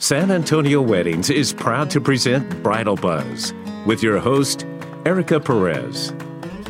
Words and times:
San 0.00 0.30
Antonio 0.30 0.80
Weddings 0.80 1.28
is 1.28 1.52
proud 1.52 1.90
to 1.90 2.00
present 2.00 2.62
Bridal 2.62 2.94
Buzz 2.94 3.52
with 3.84 4.00
your 4.00 4.20
host, 4.20 4.64
Erica 5.04 5.40
Perez. 5.40 6.12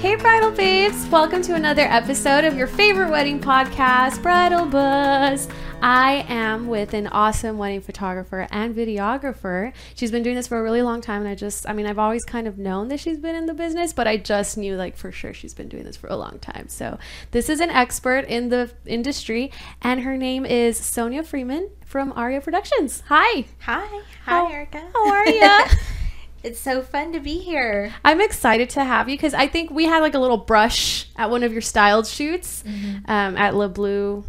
Hey, 0.01 0.15
Bridal 0.15 0.53
Babes! 0.53 1.07
Welcome 1.09 1.43
to 1.43 1.55
another 1.57 1.83
episode 1.83 2.45
of 2.45 2.57
your 2.57 2.69
favorite 2.69 3.11
wedding 3.11 3.41
podcast, 3.41 4.23
Bridal 4.23 4.65
Buzz. 4.67 5.49
I 5.83 6.25
am 6.29 6.69
with 6.69 6.95
an 6.95 7.09
awesome 7.09 7.59
wedding 7.59 7.81
photographer 7.81 8.47
and 8.53 8.77
videographer. 8.77 9.73
She's 9.97 10.13
been 10.13 10.23
doing 10.23 10.37
this 10.37 10.47
for 10.47 10.59
a 10.59 10.63
really 10.63 10.83
long 10.83 11.01
time, 11.01 11.23
and 11.23 11.29
I 11.31 11.35
just, 11.35 11.69
I 11.69 11.73
mean, 11.73 11.87
I've 11.87 11.99
always 11.99 12.25
kind 12.25 12.47
of 12.47 12.59
known 12.59 12.89
that 12.89 13.01
she's 13.01 13.19
been 13.19 13.35
in 13.35 13.47
the 13.47 13.55
business, 13.55 13.93
but 13.93 14.07
I 14.07 14.17
just 14.19 14.57
knew, 14.57 14.77
like, 14.77 14.97
for 14.97 15.11
sure 15.11 15.35
she's 15.35 15.55
been 15.55 15.69
doing 15.69 15.83
this 15.83 15.97
for 15.97 16.07
a 16.07 16.17
long 16.17 16.39
time. 16.39 16.69
So, 16.69 16.99
this 17.33 17.49
is 17.49 17.59
an 17.61 17.71
expert 17.71 18.25
in 18.27 18.51
the 18.51 18.71
industry, 18.87 19.51
and 19.83 20.03
her 20.03 20.17
name 20.17 20.47
is 20.47 20.77
Sonia 20.77 21.25
Freeman 21.25 21.71
from 21.85 22.13
Aria 22.15 22.41
Productions. 22.41 23.03
Hi. 23.09 23.47
Hi. 23.63 23.85
Hi, 23.87 24.03
How- 24.25 24.49
Erica. 24.49 24.83
How 24.95 25.11
are 25.11 25.29
ya? 25.29 25.67
it's 26.43 26.61
so 26.61 26.83
fun 26.83 27.13
to 27.13 27.21
be 27.21 27.39
here. 27.39 27.93
I'm 28.05 28.21
excited 28.21 28.71
to 28.71 28.85
have 28.85 29.09
you 29.09 29.17
because 29.17 29.35
I 29.35 29.47
think 29.49 29.71
we 29.71 29.85
had 29.85 30.01
like 30.01 30.15
a 30.15 30.19
little 30.19 30.37
brush 30.39 31.09
at 31.17 31.31
one 31.31 31.43
of 31.43 31.53
your 31.53 31.63
styled 31.63 32.07
shoots 32.07 32.63
um, 33.07 33.37
at 33.37 33.55
Le 33.55 33.69
Blue. 33.69 34.25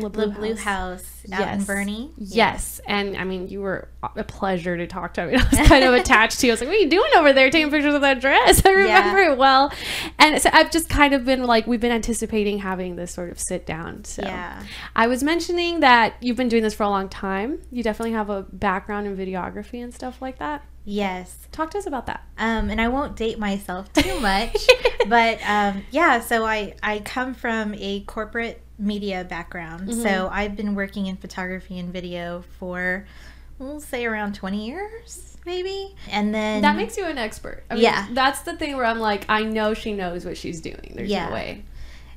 Le 0.00 0.08
Blue 0.10 0.54
House 0.54 1.24
out 1.32 1.40
in 1.54 1.58
Yes. 1.58 1.66
Boerne. 1.66 2.10
Yes. 2.16 2.80
And 2.86 3.16
I 3.16 3.24
mean, 3.24 3.48
you 3.48 3.60
were 3.60 3.88
a 4.14 4.22
pleasure 4.22 4.76
to 4.76 4.86
talk 4.86 5.14
to. 5.14 5.22
I 5.22 5.26
mean, 5.26 5.40
I 5.40 5.48
was 5.50 5.68
kind 5.68 5.82
of 5.82 5.92
attached 5.94 6.38
to 6.38 6.46
you. 6.46 6.52
I 6.52 6.54
was 6.54 6.60
like, 6.60 6.68
what 6.68 6.76
are 6.76 6.80
you 6.80 6.88
doing 6.88 7.10
over 7.16 7.32
there 7.32 7.50
taking 7.50 7.68
pictures 7.72 7.94
of 7.94 8.02
that 8.02 8.20
dress? 8.20 8.62
I 8.64 8.70
remember 8.70 9.18
it 9.18 9.36
well. 9.36 9.72
And 10.20 10.40
so 10.40 10.50
I've 10.52 10.70
just 10.70 10.88
kind 10.88 11.14
of 11.14 11.24
been 11.24 11.42
like, 11.42 11.66
we've 11.66 11.80
been 11.80 11.90
anticipating 11.90 12.58
having 12.58 12.94
this 12.94 13.10
sort 13.12 13.28
of 13.30 13.40
sit 13.40 13.66
down. 13.66 14.04
So 14.04 14.22
Yeah. 14.22 14.62
I 14.94 15.08
was 15.08 15.24
mentioning 15.24 15.80
that 15.80 16.14
you've 16.20 16.36
been 16.36 16.48
doing 16.48 16.62
this 16.62 16.74
for 16.74 16.84
a 16.84 16.88
long 16.88 17.08
time. 17.08 17.60
You 17.72 17.82
definitely 17.82 18.12
have 18.12 18.30
a 18.30 18.42
background 18.52 19.08
in 19.08 19.16
videography 19.16 19.82
and 19.82 19.92
stuff 19.92 20.22
like 20.22 20.38
that. 20.38 20.62
Yes. 20.90 21.46
Talk 21.52 21.70
to 21.72 21.78
us 21.78 21.86
about 21.86 22.06
that. 22.06 22.24
Um, 22.38 22.70
and 22.70 22.80
I 22.80 22.88
won't 22.88 23.14
date 23.14 23.38
myself 23.38 23.92
too 23.92 24.18
much, 24.20 24.56
but 25.08 25.38
um, 25.46 25.84
yeah. 25.90 26.20
So 26.20 26.46
I 26.46 26.74
I 26.82 27.00
come 27.00 27.34
from 27.34 27.74
a 27.74 28.00
corporate 28.00 28.62
media 28.78 29.22
background. 29.24 29.88
Mm-hmm. 29.88 30.02
So 30.02 30.30
I've 30.32 30.56
been 30.56 30.74
working 30.74 31.04
in 31.06 31.16
photography 31.18 31.78
and 31.78 31.92
video 31.92 32.42
for 32.58 33.06
we'll 33.58 33.80
say 33.80 34.06
around 34.06 34.34
twenty 34.34 34.66
years, 34.66 35.36
maybe. 35.44 35.94
And 36.10 36.34
then 36.34 36.62
That 36.62 36.74
makes 36.76 36.96
you 36.96 37.04
an 37.04 37.18
expert. 37.18 37.64
I 37.70 37.74
mean, 37.74 37.82
Yeah. 37.82 38.06
That's 38.12 38.40
the 38.40 38.56
thing 38.56 38.74
where 38.76 38.86
I'm 38.86 39.00
like, 39.00 39.26
I 39.28 39.42
know 39.42 39.74
she 39.74 39.92
knows 39.92 40.24
what 40.24 40.38
she's 40.38 40.60
doing. 40.62 40.92
There's 40.94 41.10
Yeah. 41.10 41.28
no 41.28 41.34
way. 41.34 41.64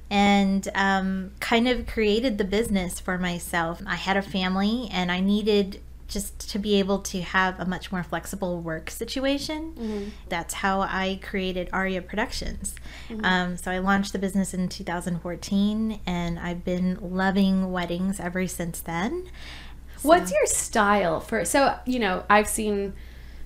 and 0.10 0.68
um, 0.76 1.32
kind 1.40 1.68
of 1.68 1.88
created 1.88 2.38
the 2.38 2.44
business 2.46 3.00
for 3.02 3.18
myself. 3.18 3.82
I 3.88 3.96
had 3.96 4.18
a 4.18 4.22
family 4.22 4.88
and 4.92 5.12
I 5.12 5.20
needed 5.20 5.82
just 6.12 6.50
to 6.52 6.60
be 6.60 6.76
able 6.78 7.00
to 7.00 7.22
have 7.22 7.60
a 7.60 7.66
much 7.66 7.92
more 7.92 8.04
flexible 8.04 8.60
work 8.62 8.90
situation. 8.92 10.12
That's 10.30 10.54
how 10.56 10.82
I 10.82 11.20
created 11.24 11.70
Aria 11.72 12.02
Productions. 12.02 12.76
Um, 13.24 13.58
so 13.58 13.72
I 13.72 13.80
launched 13.80 14.12
the 14.14 14.20
business 14.20 14.54
in 14.54 14.68
2014 14.70 16.02
and 16.06 16.38
I've 16.38 16.64
been 16.66 16.98
loving 17.02 17.72
weddings 17.72 18.20
ever 18.20 18.46
since 18.48 18.80
then. 18.82 19.30
What's 20.04 20.32
your 20.32 20.46
style 20.48 21.20
for? 21.20 21.46
So 21.46 21.76
you 21.86 22.00
know, 22.00 22.24
I've 22.30 22.48
seen, 22.48 22.94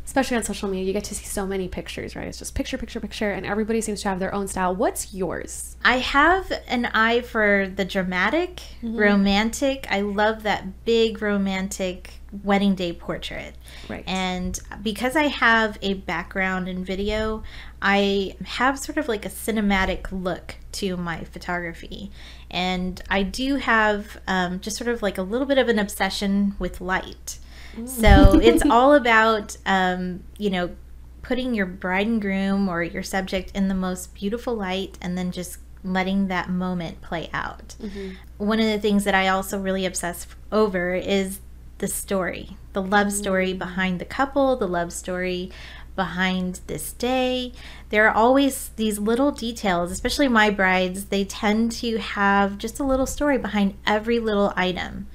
especially 0.05 0.37
on 0.37 0.43
social 0.43 0.69
media, 0.69 0.85
you 0.85 0.93
get 0.93 1.03
to 1.05 1.15
see 1.15 1.25
so 1.25 1.45
many 1.45 1.67
pictures, 1.67 2.15
right? 2.15 2.27
It's 2.27 2.39
just 2.39 2.53
picture, 2.53 2.77
picture, 2.77 2.99
picture, 2.99 3.31
and 3.31 3.45
everybody 3.45 3.81
seems 3.81 4.01
to 4.03 4.09
have 4.09 4.19
their 4.19 4.33
own 4.33 4.47
style. 4.47 4.75
What's 4.75 5.13
yours? 5.13 5.75
I 5.83 5.97
have 5.97 6.51
an 6.67 6.85
eye 6.87 7.21
for 7.21 7.67
the 7.67 7.85
dramatic, 7.85 8.61
romantic. 8.83 9.87
I 9.89 10.01
love 10.01 10.43
that 10.43 10.85
big 10.85 11.21
romantic 11.21 12.13
wedding 12.43 12.75
day 12.75 12.93
portrait. 12.93 13.55
Right. 13.89 14.03
And 14.05 14.59
because 14.83 15.15
I 15.15 15.23
have 15.23 15.77
a 15.81 15.95
background 15.95 16.67
in 16.67 16.85
video, 16.85 17.43
I 17.81 18.35
have 18.45 18.77
sort 18.77 18.97
of 18.97 19.07
like 19.07 19.25
a 19.25 19.29
cinematic 19.29 20.07
look 20.11 20.55
to 20.73 20.97
my 20.97 21.23
photography. 21.23 22.11
And 22.51 23.01
I 23.09 23.23
do 23.23 23.55
have 23.55 24.17
um, 24.27 24.59
just 24.59 24.77
sort 24.77 24.89
of 24.89 25.01
like 25.01 25.17
a 25.17 25.23
little 25.23 25.47
bit 25.47 25.57
of 25.57 25.67
an 25.67 25.79
obsession 25.79 26.55
with 26.59 26.79
light. 26.79 27.39
So 27.85 28.39
it's 28.39 28.63
mm. 28.63 28.71
all 28.71 28.93
about, 28.93 29.57
um, 29.65 30.23
you 30.37 30.49
know, 30.49 30.75
putting 31.21 31.53
your 31.53 31.65
bride 31.65 32.07
and 32.07 32.21
groom 32.21 32.69
or 32.69 32.83
your 32.83 33.03
subject 33.03 33.51
in 33.55 33.67
the 33.67 33.73
most 33.73 34.13
beautiful 34.13 34.55
light 34.55 34.97
and 35.01 35.17
then 35.17 35.31
just 35.31 35.57
letting 35.83 36.27
that 36.27 36.49
moment 36.49 37.01
play 37.01 37.29
out. 37.33 37.75
Mm-hmm. 37.81 38.11
One 38.37 38.59
of 38.59 38.65
the 38.65 38.79
things 38.79 39.03
that 39.03 39.15
I 39.15 39.27
also 39.27 39.59
really 39.59 39.85
obsess 39.85 40.27
over 40.51 40.95
is 40.95 41.39
the 41.79 41.87
story, 41.87 42.57
the 42.73 42.81
love 42.81 43.11
story 43.11 43.53
mm. 43.53 43.59
behind 43.59 43.99
the 43.99 44.05
couple, 44.05 44.55
the 44.55 44.67
love 44.67 44.93
story 44.93 45.51
behind 45.95 46.59
this 46.67 46.91
day. 46.93 47.53
There 47.89 48.07
are 48.07 48.13
always 48.13 48.69
these 48.75 48.99
little 48.99 49.31
details, 49.31 49.91
especially 49.91 50.27
my 50.27 50.49
brides, 50.49 51.05
they 51.05 51.23
tend 51.23 51.71
to 51.73 51.97
have 51.97 52.57
just 52.57 52.79
a 52.79 52.83
little 52.83 53.05
story 53.05 53.37
behind 53.37 53.75
every 53.87 54.19
little 54.19 54.53
item. 54.55 55.07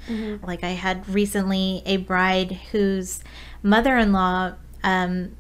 Like 0.46 0.64
I 0.64 0.70
had 0.70 1.08
recently 1.08 1.82
a 1.86 1.98
bride 1.98 2.52
whose 2.72 3.20
mother 3.62 3.96
in 3.98 4.12
law 4.12 4.54
um, 4.82 5.36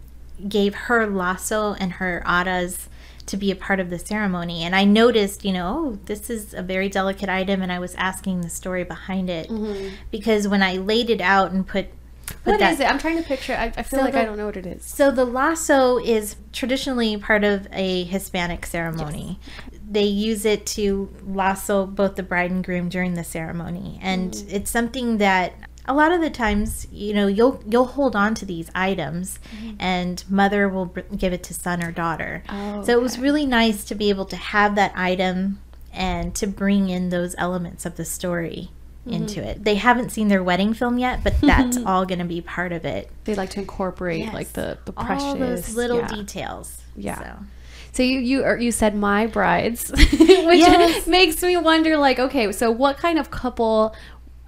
gave 0.48 0.74
her 0.74 1.06
lasso 1.06 1.74
and 1.74 1.92
her 1.94 2.22
arras 2.26 2.88
to 3.26 3.36
be 3.36 3.50
a 3.52 3.56
part 3.56 3.78
of 3.78 3.90
the 3.90 3.98
ceremony. 3.98 4.64
And 4.64 4.74
I 4.74 4.84
noticed, 4.84 5.44
you 5.44 5.52
know, 5.52 5.68
oh, 5.68 5.98
this 6.06 6.28
is 6.30 6.52
a 6.52 6.62
very 6.62 6.88
delicate 6.88 7.28
item, 7.28 7.62
and 7.62 7.70
I 7.70 7.78
was 7.78 7.94
asking 7.94 8.40
the 8.40 8.50
story 8.50 8.82
behind 8.82 9.30
it 9.30 9.48
because 10.10 10.48
when 10.48 10.62
I 10.62 10.78
laid 10.78 11.10
it 11.10 11.20
out 11.20 11.52
and 11.52 11.64
put 11.66 11.86
What 12.44 12.58
that, 12.60 12.72
is 12.74 12.80
it? 12.80 12.84
I'm 12.90 12.98
trying 12.98 13.16
to 13.18 13.22
picture. 13.22 13.54
I, 13.54 13.64
I 13.76 13.82
feel 13.82 14.00
So 14.00 14.04
like 14.04 14.14
I 14.14 14.24
don't 14.24 14.36
know 14.36 14.46
what 14.46 14.56
it 14.56 14.66
is. 14.66 14.84
so 14.84 15.10
the 15.10 15.24
lasso 15.24 15.98
is 15.98 16.36
traditionally 16.52 17.16
part 17.16 17.44
of 17.44 17.66
a 17.72 18.04
Hispanic 18.04 18.66
ceremony. 18.66 19.38
They 19.88 20.04
use 20.04 20.44
it 20.44 20.66
to 20.66 21.12
lasso 21.26 21.84
both 21.86 22.16
the 22.16 22.22
bride 22.22 22.50
and 22.50 22.64
groom 22.64 22.88
during 22.88 23.14
the 23.14 23.24
ceremony, 23.24 23.98
and 24.02 24.32
Mm. 24.32 24.52
it's 24.52 24.70
something 24.70 25.18
that 25.18 25.54
a 25.86 25.94
lot 25.94 26.12
of 26.12 26.20
the 26.20 26.30
times, 26.30 26.86
you 26.92 27.12
know, 27.14 27.26
you'll 27.26 27.60
you'll 27.66 27.86
hold 27.86 28.14
on 28.14 28.34
to 28.36 28.44
these 28.44 28.70
items, 28.74 29.38
and 29.80 30.22
mother 30.28 30.68
will 30.68 30.86
br- 30.86 31.00
give 31.16 31.32
it 31.32 31.42
to 31.44 31.54
son 31.54 31.82
or 31.82 31.90
daughter. 31.90 32.44
Oh, 32.48 32.84
so 32.84 32.92
it 32.92 33.02
was 33.02 33.18
really 33.18 33.46
nice 33.46 33.84
to 33.86 33.94
be 33.94 34.08
able 34.10 34.26
to 34.26 34.36
have 34.36 34.76
that 34.76 34.92
item 34.94 35.58
and 35.92 36.34
to 36.36 36.46
bring 36.46 36.88
in 36.88 37.08
those 37.08 37.34
elements 37.38 37.84
of 37.84 37.96
the 37.96 38.04
story 38.04 38.70
Mm-hmm. 39.06 39.12
into 39.14 39.42
it. 39.42 39.64
They 39.64 39.76
haven't 39.76 40.10
seen 40.10 40.28
their 40.28 40.42
wedding 40.42 40.74
film 40.74 40.98
yet, 40.98 41.24
but 41.24 41.34
that's 41.40 41.78
all 41.86 42.04
going 42.04 42.18
to 42.18 42.26
be 42.26 42.42
part 42.42 42.70
of 42.72 42.84
it 42.84 43.10
They 43.24 43.34
like 43.34 43.48
to 43.50 43.60
incorporate 43.60 44.24
Yes. 44.24 44.34
like 44.34 44.52
the 44.52 44.76
the 44.84 44.92
precious 44.92 45.22
all 45.24 45.36
those 45.36 45.74
little 45.74 46.00
yeah. 46.00 46.08
details. 46.08 46.82
Yeah. 46.96 47.18
So. 47.38 47.44
So 47.92 48.02
you 48.02 48.20
you 48.20 48.44
or 48.44 48.58
you 48.58 48.70
said 48.72 48.94
my 48.94 49.26
brides, 49.26 49.90
which 49.96 50.10
Yes. 50.20 51.06
makes 51.18 51.42
me 51.42 51.56
wonder 51.56 51.96
like 51.96 52.18
okay, 52.18 52.52
so 52.52 52.70
what 52.70 52.98
kind 52.98 53.18
of 53.18 53.30
couple 53.30 53.94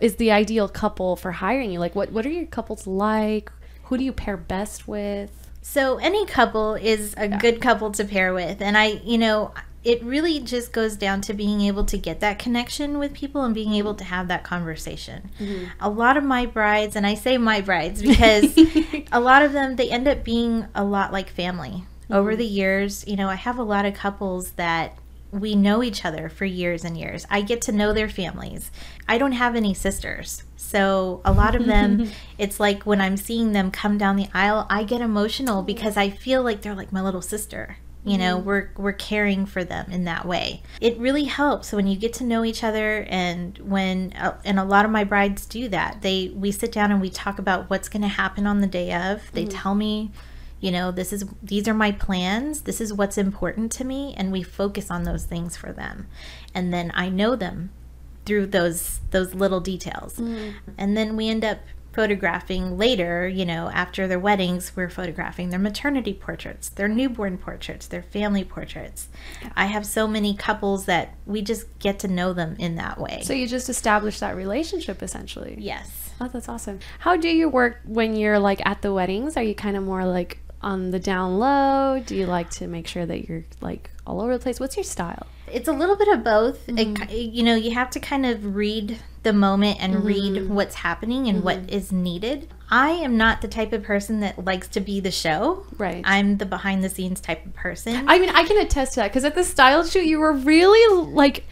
is 0.03 0.17
the 0.17 0.31
ideal 0.31 0.69
couple 0.69 1.17
for 1.17 1.33
hiring 1.33 1.73
you? 1.73 1.79
Like 1.81 1.95
what 1.95 2.13
what 2.13 2.27
are 2.27 2.31
your 2.31 2.47
couples 2.47 2.87
like? 2.87 3.51
Who 3.85 3.97
do 3.97 4.05
you 4.05 4.13
pair 4.13 4.37
best 4.37 4.87
with? 4.87 5.31
So 5.63 5.97
any 5.97 6.27
couple 6.27 6.75
is 6.75 7.15
a 7.17 7.29
good 7.29 7.61
couple 7.63 7.91
to 7.93 8.05
pair 8.05 8.35
with, 8.35 8.61
and 8.61 8.77
I, 8.77 9.01
you 9.05 9.17
know, 9.17 9.55
it 9.85 10.03
really 10.03 10.39
just 10.39 10.73
goes 10.73 10.97
down 10.97 11.21
to 11.23 11.35
being 11.35 11.61
able 11.63 11.85
to 11.85 11.99
get 11.99 12.21
that 12.21 12.39
connection 12.39 12.99
with 12.99 13.13
people 13.13 13.43
and 13.43 13.55
being 13.55 13.75
able 13.75 13.95
to 13.95 14.05
have 14.05 14.29
that 14.29 14.45
conversation. 14.45 15.31
Mm-hmm. 15.41 15.65
A 15.81 15.91
lot 15.91 16.17
of 16.17 16.23
my 16.23 16.47
brides, 16.47 16.95
and 16.95 17.07
I 17.07 17.15
say 17.15 17.37
my 17.37 17.61
brides 17.61 18.01
because 18.01 18.57
a 19.13 19.21
lot 19.21 19.43
of 19.43 19.53
them 19.53 19.77
they 19.77 19.91
end 19.91 20.07
up 20.07 20.23
being 20.23 20.67
a 20.75 20.85
lot 20.85 21.13
like 21.13 21.31
family. 21.31 21.85
Over 22.11 22.31
mm-hmm. 22.31 22.39
the 22.39 22.47
years, 22.47 23.07
you 23.07 23.17
know, 23.17 23.29
I 23.29 23.35
have 23.35 23.59
a 23.59 23.65
lot 23.65 23.85
of 23.85 23.95
couples 23.95 24.53
that 24.53 24.99
we 25.33 25.55
know 25.57 25.83
each 25.83 26.05
other 26.05 26.29
for 26.29 26.45
years 26.45 26.85
and 26.85 26.97
years. 26.97 27.27
I 27.31 27.41
get 27.41 27.63
to 27.63 27.73
know 27.73 27.93
their 27.93 28.09
families. 28.09 28.71
I 29.09 29.19
don't 29.19 29.33
have 29.33 29.57
any 29.57 29.73
sisters. 29.73 30.43
So 30.57 31.23
a 31.25 31.33
lot 31.33 31.57
of 31.57 31.65
them, 31.67 32.11
it's 32.39 32.61
like 32.61 32.85
when 32.85 33.01
I'm 33.01 33.17
seeing 33.17 33.53
them 33.53 33.71
come 33.71 33.99
down 33.99 34.17
the 34.17 34.29
aisle, 34.35 34.67
I 34.69 34.85
get 34.85 35.01
emotional 35.01 35.63
because 35.63 35.97
I 35.97 36.11
feel 36.11 36.43
like 36.43 36.61
they're 36.61 36.75
like 36.75 36.93
my 36.93 37.01
little 37.01 37.23
sister. 37.23 37.79
You 38.05 38.19
know, 38.19 38.39
mm-hmm. 38.39 38.47
we're 38.47 38.71
we're 38.77 38.93
caring 38.93 39.47
for 39.47 39.63
them 39.63 39.91
in 39.93 40.05
that 40.05 40.27
way. 40.27 40.63
It 40.81 40.99
really 40.99 41.25
helps 41.25 41.73
when 41.73 41.87
you 41.87 41.97
get 41.97 42.13
to 42.15 42.25
know 42.25 42.45
each 42.45 42.65
other, 42.65 43.07
and 43.09 43.57
when 43.59 44.13
uh, 44.15 44.37
and 44.45 44.59
a 44.59 44.65
lot 44.65 44.85
of 44.85 44.91
my 44.91 45.05
brides 45.05 45.47
do 45.47 45.69
that. 45.69 46.03
They 46.03 46.33
we 46.35 46.51
sit 46.51 46.73
down 46.73 46.91
and 46.91 47.01
we 47.01 47.11
talk 47.11 47.39
about 47.39 47.71
what's 47.71 47.89
going 47.89 48.03
to 48.03 48.09
happen 48.09 48.47
on 48.47 48.61
the 48.61 48.67
day 48.67 48.93
of. 48.93 49.31
They 49.33 49.45
mm-hmm. 49.45 49.59
tell 49.59 49.75
me 49.77 50.11
you 50.61 50.71
know 50.71 50.91
this 50.91 51.13
is 51.13 51.25
these 51.43 51.69
are 51.69 51.75
my 51.75 51.93
plans. 51.93 52.63
This 52.63 52.81
is 52.81 52.93
what's 52.93 53.19
important 53.19 53.71
to 53.73 53.85
me. 53.85 54.15
And 54.17 54.33
we 54.33 54.43
focus 54.43 54.91
on 54.91 55.05
those 55.05 55.25
things 55.25 55.57
for 55.57 55.73
them. 55.73 56.07
And 56.55 56.73
then 56.73 56.91
i 56.95 57.09
know 57.09 57.37
them 57.37 57.71
through 58.25 58.47
those 58.47 59.01
those 59.11 59.35
little 59.35 59.61
details. 59.61 60.17
Mm-hmm. 60.17 60.71
And 60.79 60.97
then 60.97 61.17
we 61.17 61.29
end 61.29 61.45
up 61.45 61.59
photographing 61.93 62.79
later 62.79 63.29
you 63.29 63.45
know 63.45 63.69
after 63.71 64.09
their 64.09 64.19
weddings 64.19 64.73
we're 64.75 64.89
photographing 64.89 65.51
their 65.51 65.59
maternity 65.59 66.15
portraits 66.15 66.69
their 66.71 66.89
newborn 66.89 67.37
portraits 67.37 67.87
their 67.87 68.03
family 68.03 68.45
portraits 68.45 69.09
i 69.57 69.67
have 69.67 69.85
so 69.85 70.09
many 70.09 70.35
couples 70.35 70.87
that 70.87 71.15
we 71.27 71.43
just 71.43 71.67
get 71.79 71.99
to 71.99 72.09
know 72.09 72.33
them 72.33 72.57
in 72.59 72.77
that 72.77 72.99
way 72.99 73.21
So 73.23 73.33
you 73.33 73.47
just 73.47 73.69
establish 73.69 74.21
that 74.21 74.37
relationship 74.37 75.03
essentially. 75.03 75.57
yes 75.59 76.03
Oh, 76.21 76.29
that's 76.29 76.49
awesome. 76.49 76.79
How 77.01 77.17
do 77.17 77.29
you 77.29 77.49
work 77.49 77.81
when 77.85 78.15
you're 78.15 78.39
like 78.39 78.65
at 78.65 78.81
the 78.81 78.93
weddings? 78.93 79.37
Are 79.37 79.43
you 79.43 79.57
kind 79.57 79.77
of 79.77 79.83
more 79.83 80.05
like 80.05 80.39
on 80.61 80.93
the 80.93 81.01
down 81.01 81.41
low? 81.41 82.01
Do 82.05 82.15
you 82.15 82.27
like 82.27 82.49
to 82.51 82.69
make 82.69 82.87
sure 82.87 83.05
that 83.05 83.29
you're 83.29 83.45
like 83.61 83.91
all 84.07 84.21
over 84.21 84.37
the 84.37 84.43
place? 84.43 84.61
What's 84.61 84.77
your 84.77 84.85
style? 84.85 85.27
It's 85.51 85.67
a 85.67 85.73
little 85.73 85.97
bit 85.97 86.09
of 86.09 86.23
both. 86.23 86.69
It 86.69 86.77
mm. 86.77 87.35
you 87.35 87.43
know, 87.43 87.57
you 87.57 87.73
have 87.73 87.91
to 87.91 88.01
kind 88.01 88.25
of 88.25 88.55
read 88.55 88.99
the 89.23 89.33
moment 89.33 89.79
and 89.81 90.05
read 90.05 90.49
what's 90.49 90.75
happening 90.77 91.29
and 91.29 91.45
what 91.45 91.71
is 91.71 91.93
needed. 91.93 92.49
I 92.71 92.91
am 92.91 93.17
not 93.17 93.41
the 93.41 93.49
type 93.49 93.73
of 93.73 93.83
person 93.83 94.21
that 94.21 94.45
likes 94.45 94.67
to 94.69 94.81
be 94.81 94.99
the 95.01 95.11
show. 95.11 95.65
Right. 95.79 96.03
I'm 96.07 96.39
the 96.39 96.47
behind 96.47 96.83
the 96.83 96.89
scenes 96.89 97.21
type 97.21 97.45
of 97.47 97.55
person. 97.55 98.09
I 98.09 98.19
mean, 98.19 98.31
I 98.31 98.45
can 98.45 98.59
attest 98.59 98.95
to 98.95 99.01
that 99.01 99.09
because 99.11 99.25
at 99.25 99.35
the 99.35 99.45
style 99.45 99.85
shoot, 99.85 100.05
you 100.07 100.19
were 100.19 100.33
really 100.33 101.05
like, 101.13 101.45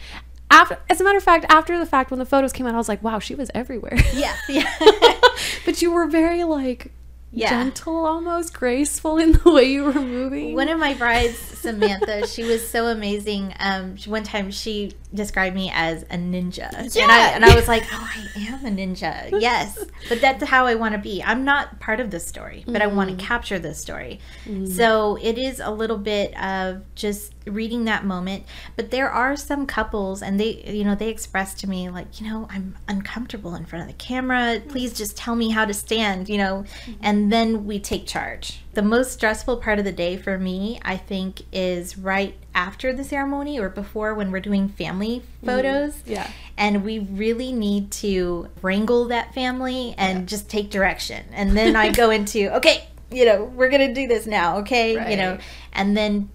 after. 0.49 0.79
As 0.89 0.99
a 0.99 1.03
matter 1.03 1.17
of 1.17 1.23
fact, 1.23 1.45
after 1.47 1.77
the 1.77 1.85
fact, 1.85 2.11
when 2.11 2.19
the 2.19 2.25
photos 2.25 2.51
came 2.51 2.65
out, 2.67 2.73
I 2.73 2.77
was 2.77 2.89
like, 2.89 3.01
wow, 3.03 3.19
she 3.19 3.35
was 3.35 3.49
everywhere. 3.53 3.97
yeah. 4.13 4.35
Yeah. 4.49 4.69
but 5.65 5.81
you 5.81 5.91
were 5.93 6.07
very 6.07 6.43
like 6.43 6.91
Yeah. 7.31 7.49
gentle, 7.51 8.05
almost 8.05 8.53
graceful 8.53 9.17
in 9.17 9.31
the 9.33 9.51
way 9.51 9.65
you 9.71 9.85
were 9.85 9.93
moving. 9.93 10.55
One 10.55 10.67
of 10.69 10.77
my 10.79 10.93
brides, 10.95 11.37
Samantha, 11.37 12.27
she 12.27 12.43
was 12.43 12.67
so 12.67 12.87
amazing. 12.87 13.53
Um, 13.59 13.95
one 14.07 14.23
time 14.23 14.51
she 14.51 14.93
described 15.13 15.55
me 15.55 15.71
as 15.73 16.03
a 16.03 16.17
ninja, 16.17 16.71
and 16.73 17.11
I 17.11 17.29
and 17.29 17.45
I 17.45 17.55
was 17.55 17.67
like, 17.67 17.83
"Oh, 17.91 18.09
I 18.15 18.39
am 18.39 18.65
a 18.65 18.69
ninja, 18.69 19.39
yes." 19.41 19.77
But 20.09 20.21
that's 20.21 20.43
how 20.43 20.65
I 20.65 20.75
want 20.75 20.93
to 20.93 20.99
be. 20.99 21.21
I'm 21.23 21.43
not 21.43 21.79
part 21.79 21.99
of 21.99 22.11
this 22.11 22.25
story, 22.25 22.63
but 22.67 22.81
I 22.81 22.87
want 22.87 23.09
to 23.09 23.15
mm. 23.15 23.19
capture 23.19 23.59
this 23.59 23.79
story. 23.79 24.19
Mm. 24.45 24.67
So 24.71 25.17
it 25.21 25.37
is 25.37 25.59
a 25.59 25.71
little 25.71 25.97
bit 25.97 26.35
of 26.41 26.83
just 26.95 27.33
reading 27.45 27.85
that 27.85 28.05
moment. 28.05 28.45
But 28.75 28.91
there 28.91 29.09
are 29.09 29.35
some 29.35 29.65
couples, 29.65 30.21
and 30.21 30.39
they, 30.39 30.63
you 30.65 30.83
know, 30.83 30.95
they 30.95 31.09
express 31.09 31.53
to 31.55 31.69
me 31.69 31.89
like, 31.89 32.19
you 32.19 32.29
know, 32.29 32.47
I'm 32.49 32.77
uncomfortable 32.87 33.55
in 33.55 33.65
front 33.65 33.83
of 33.83 33.87
the 33.87 34.03
camera. 34.03 34.61
Please 34.67 34.93
just 34.93 35.17
tell 35.17 35.35
me 35.35 35.49
how 35.49 35.65
to 35.65 35.73
stand, 35.73 36.29
you 36.29 36.37
know, 36.37 36.65
mm-hmm. 36.85 36.93
and 37.01 37.31
then 37.31 37.65
we 37.65 37.79
take 37.79 38.07
charge. 38.07 38.61
The 38.73 38.81
most 38.81 39.11
stressful 39.11 39.57
part 39.57 39.79
of 39.79 39.85
the 39.85 39.91
day 39.91 40.15
for 40.17 40.37
me, 40.37 40.79
I 40.83 40.95
think, 40.97 41.41
is 41.51 41.97
right 41.97 42.35
after 42.55 42.93
the 42.93 43.03
ceremony 43.03 43.59
or 43.59 43.69
before 43.69 44.13
when 44.13 44.31
we're 44.31 44.39
doing 44.39 44.69
family 44.69 45.19
mm-hmm. 45.19 45.45
photos. 45.45 46.03
yeah. 46.05 46.29
And 46.57 46.83
we 46.83 46.99
really 46.99 47.51
need 47.51 47.91
to 47.91 48.47
wrangle 48.61 49.05
that 49.05 49.33
family 49.33 49.95
and 49.97 50.27
just 50.27 50.49
take 50.49 50.69
direction. 50.69 51.25
And 51.31 51.57
then 51.57 51.75
I 51.75 51.91
go 51.91 52.09
into, 52.11 52.55
okay, 52.57 52.87
you 53.11 53.25
know, 53.25 53.43
we're 53.43 53.69
going 53.69 53.87
to 53.87 53.93
do 53.93 54.07
this 54.07 54.25
now, 54.25 54.59
okay? 54.59 55.11
You 55.11 55.17
know, 55.17 55.37
and 55.73 55.97
then 55.97 56.29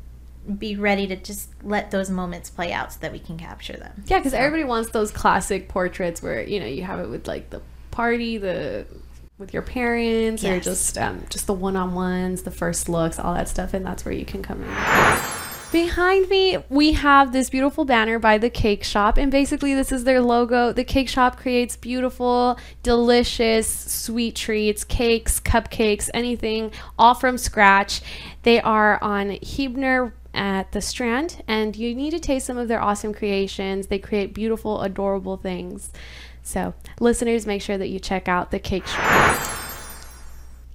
be 0.58 0.76
ready 0.76 1.06
to 1.08 1.16
just 1.16 1.48
let 1.62 1.90
those 1.90 2.08
moments 2.08 2.50
play 2.50 2.72
out 2.72 2.92
so 2.92 3.00
that 3.00 3.12
we 3.12 3.18
can 3.18 3.36
capture 3.36 3.76
them. 3.76 4.04
Yeah, 4.06 4.18
because 4.18 4.34
everybody 4.34 4.64
wants 4.64 4.90
those 4.90 5.10
classic 5.10 5.68
portraits 5.68 6.22
where 6.22 6.42
you 6.42 6.60
know 6.60 6.66
you 6.66 6.84
have 6.84 7.00
it 7.00 7.08
with 7.08 7.26
like 7.26 7.50
the 7.50 7.60
party, 7.90 8.38
the 8.38 8.86
with 9.38 9.52
your 9.52 9.62
parents, 9.62 10.44
or 10.44 10.60
just 10.60 10.96
um, 10.96 11.24
just 11.28 11.46
the 11.46 11.52
one 11.52 11.76
on 11.76 11.94
ones, 11.94 12.42
the 12.42 12.50
first 12.50 12.88
looks, 12.88 13.18
all 13.18 13.34
that 13.34 13.48
stuff, 13.48 13.74
and 13.74 13.84
that's 13.84 14.04
where 14.04 14.14
you 14.14 14.24
can 14.24 14.42
come 14.42 14.62
in. 14.62 14.70
Behind 15.72 16.28
me, 16.28 16.58
we 16.70 16.92
have 16.92 17.32
this 17.32 17.50
beautiful 17.50 17.84
banner 17.84 18.18
by 18.18 18.38
the 18.38 18.48
Cake 18.48 18.84
Shop, 18.84 19.18
and 19.18 19.30
basically, 19.30 19.74
this 19.74 19.92
is 19.92 20.04
their 20.04 20.20
logo. 20.20 20.72
The 20.72 20.84
Cake 20.84 21.08
Shop 21.08 21.36
creates 21.36 21.76
beautiful, 21.76 22.58
delicious, 22.82 23.66
sweet 23.68 24.36
treats, 24.36 24.84
cakes, 24.84 25.40
cupcakes, 25.40 26.08
anything, 26.14 26.70
all 26.98 27.14
from 27.14 27.36
scratch. 27.36 28.00
They 28.42 28.60
are 28.60 29.02
on 29.02 29.30
Huebner 29.42 30.14
at 30.32 30.70
the 30.72 30.80
Strand, 30.80 31.42
and 31.48 31.74
you 31.74 31.94
need 31.94 32.10
to 32.10 32.20
taste 32.20 32.46
some 32.46 32.58
of 32.58 32.68
their 32.68 32.80
awesome 32.80 33.12
creations. 33.12 33.88
They 33.88 33.98
create 33.98 34.34
beautiful, 34.34 34.82
adorable 34.82 35.36
things. 35.36 35.90
So, 36.46 36.74
listeners, 37.00 37.44
make 37.44 37.60
sure 37.60 37.76
that 37.76 37.88
you 37.88 37.98
check 37.98 38.28
out 38.28 38.52
the 38.52 38.60
Cake 38.60 38.86
Shop. 38.86 39.50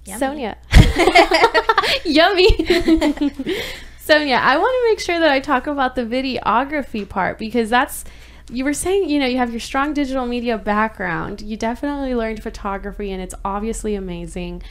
Yummy. 0.04 0.18
Sonia. 0.18 0.58
Yummy. 2.04 2.46
Sonia, 3.98 4.36
I 4.36 4.58
want 4.58 4.74
to 4.74 4.90
make 4.90 5.00
sure 5.00 5.18
that 5.18 5.30
I 5.30 5.40
talk 5.40 5.66
about 5.66 5.94
the 5.94 6.02
videography 6.02 7.08
part 7.08 7.38
because 7.38 7.70
that's 7.70 8.04
you 8.50 8.64
were 8.64 8.74
saying, 8.74 9.08
you 9.08 9.18
know, 9.18 9.24
you 9.24 9.38
have 9.38 9.50
your 9.50 9.60
strong 9.60 9.94
digital 9.94 10.26
media 10.26 10.58
background. 10.58 11.40
You 11.40 11.56
definitely 11.56 12.14
learned 12.14 12.42
photography 12.42 13.10
and 13.10 13.22
it's 13.22 13.34
obviously 13.42 13.94
amazing. 13.94 14.62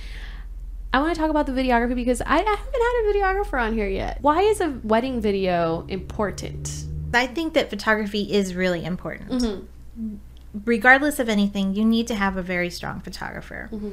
I 0.93 0.99
want 0.99 1.15
to 1.15 1.19
talk 1.19 1.31
about 1.31 1.47
the 1.47 1.53
videography 1.53 1.95
because 1.95 2.21
I, 2.21 2.35
I 2.35 2.37
haven't 2.37 2.45
had 2.45 3.01
a 3.01 3.11
videographer 3.11 3.59
on 3.59 3.73
here 3.73 3.87
yet. 3.87 4.19
Why 4.21 4.41
is 4.41 4.61
a 4.61 4.69
wedding 4.83 5.19
video 5.19 5.83
important? 5.87 6.85
I 7.11 7.25
think 7.25 7.55
that 7.55 7.71
photography 7.71 8.31
is 8.31 8.53
really 8.53 8.85
important. 8.85 9.31
Mm-hmm. 9.31 10.15
Regardless 10.53 11.19
of 11.19 11.29
anything, 11.29 11.75
you 11.75 11.85
need 11.85 12.07
to 12.07 12.15
have 12.15 12.37
a 12.37 12.41
very 12.41 12.69
strong 12.69 12.99
photographer. 12.99 13.69
Mm-hmm. 13.71 13.91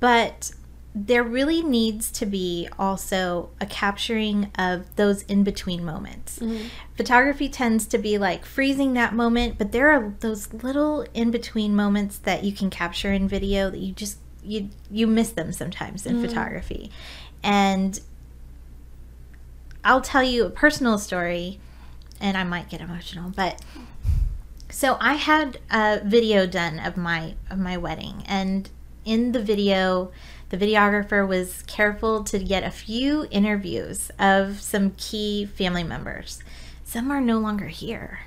But 0.00 0.52
there 0.94 1.22
really 1.22 1.62
needs 1.62 2.10
to 2.10 2.26
be 2.26 2.68
also 2.78 3.50
a 3.60 3.66
capturing 3.66 4.50
of 4.58 4.96
those 4.96 5.22
in 5.22 5.44
between 5.44 5.84
moments. 5.84 6.38
Mm-hmm. 6.38 6.66
Photography 6.96 7.48
tends 7.48 7.86
to 7.86 7.98
be 7.98 8.18
like 8.18 8.44
freezing 8.44 8.94
that 8.94 9.14
moment, 9.14 9.58
but 9.58 9.72
there 9.72 9.90
are 9.90 10.14
those 10.20 10.52
little 10.52 11.06
in 11.14 11.30
between 11.30 11.76
moments 11.76 12.18
that 12.18 12.42
you 12.42 12.52
can 12.52 12.70
capture 12.70 13.12
in 13.12 13.28
video 13.28 13.70
that 13.70 13.78
you 13.78 13.92
just 13.92 14.18
you 14.42 14.70
you 14.90 15.06
miss 15.06 15.30
them 15.30 15.52
sometimes 15.52 16.06
in 16.06 16.16
mm-hmm. 16.16 16.26
photography. 16.26 16.90
And 17.42 18.00
I'll 19.84 20.00
tell 20.00 20.22
you 20.22 20.44
a 20.46 20.50
personal 20.50 20.98
story 20.98 21.60
and 22.20 22.36
I 22.36 22.44
might 22.44 22.68
get 22.68 22.80
emotional, 22.80 23.30
but 23.30 23.62
so 24.70 24.96
I 25.00 25.14
had 25.14 25.58
a 25.70 26.00
video 26.04 26.46
done 26.46 26.78
of 26.78 26.96
my 26.96 27.34
of 27.50 27.58
my 27.58 27.76
wedding 27.76 28.22
and 28.26 28.68
in 29.04 29.32
the 29.32 29.42
video 29.42 30.12
the 30.50 30.56
videographer 30.56 31.26
was 31.26 31.62
careful 31.66 32.24
to 32.24 32.38
get 32.38 32.64
a 32.64 32.70
few 32.70 33.26
interviews 33.30 34.10
of 34.18 34.60
some 34.60 34.92
key 34.96 35.44
family 35.46 35.84
members. 35.84 36.42
Some 36.84 37.10
are 37.10 37.20
no 37.20 37.38
longer 37.38 37.66
here. 37.66 38.20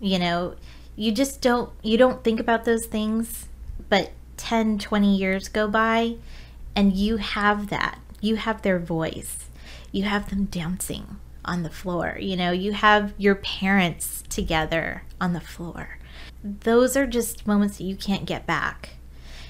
You 0.00 0.18
know, 0.18 0.54
you 0.96 1.12
just 1.12 1.40
don't 1.40 1.70
you 1.82 1.96
don't 1.96 2.22
think 2.22 2.40
about 2.40 2.64
those 2.64 2.86
things, 2.86 3.48
but 3.88 4.12
10, 4.36 4.78
20 4.78 5.16
years 5.16 5.48
go 5.48 5.68
by 5.68 6.16
and 6.74 6.92
you 6.92 7.16
have 7.18 7.68
that. 7.70 7.98
You 8.20 8.36
have 8.36 8.62
their 8.62 8.78
voice. 8.78 9.46
You 9.92 10.04
have 10.04 10.30
them 10.30 10.46
dancing 10.46 11.18
on 11.44 11.62
the 11.62 11.70
floor. 11.70 12.16
You 12.20 12.36
know, 12.36 12.50
you 12.50 12.72
have 12.72 13.14
your 13.18 13.34
parents 13.34 14.22
together 14.28 15.04
on 15.20 15.32
the 15.32 15.40
floor. 15.40 15.98
Those 16.42 16.96
are 16.96 17.06
just 17.06 17.46
moments 17.46 17.78
that 17.78 17.84
you 17.84 17.96
can't 17.96 18.26
get 18.26 18.46
back. 18.46 18.90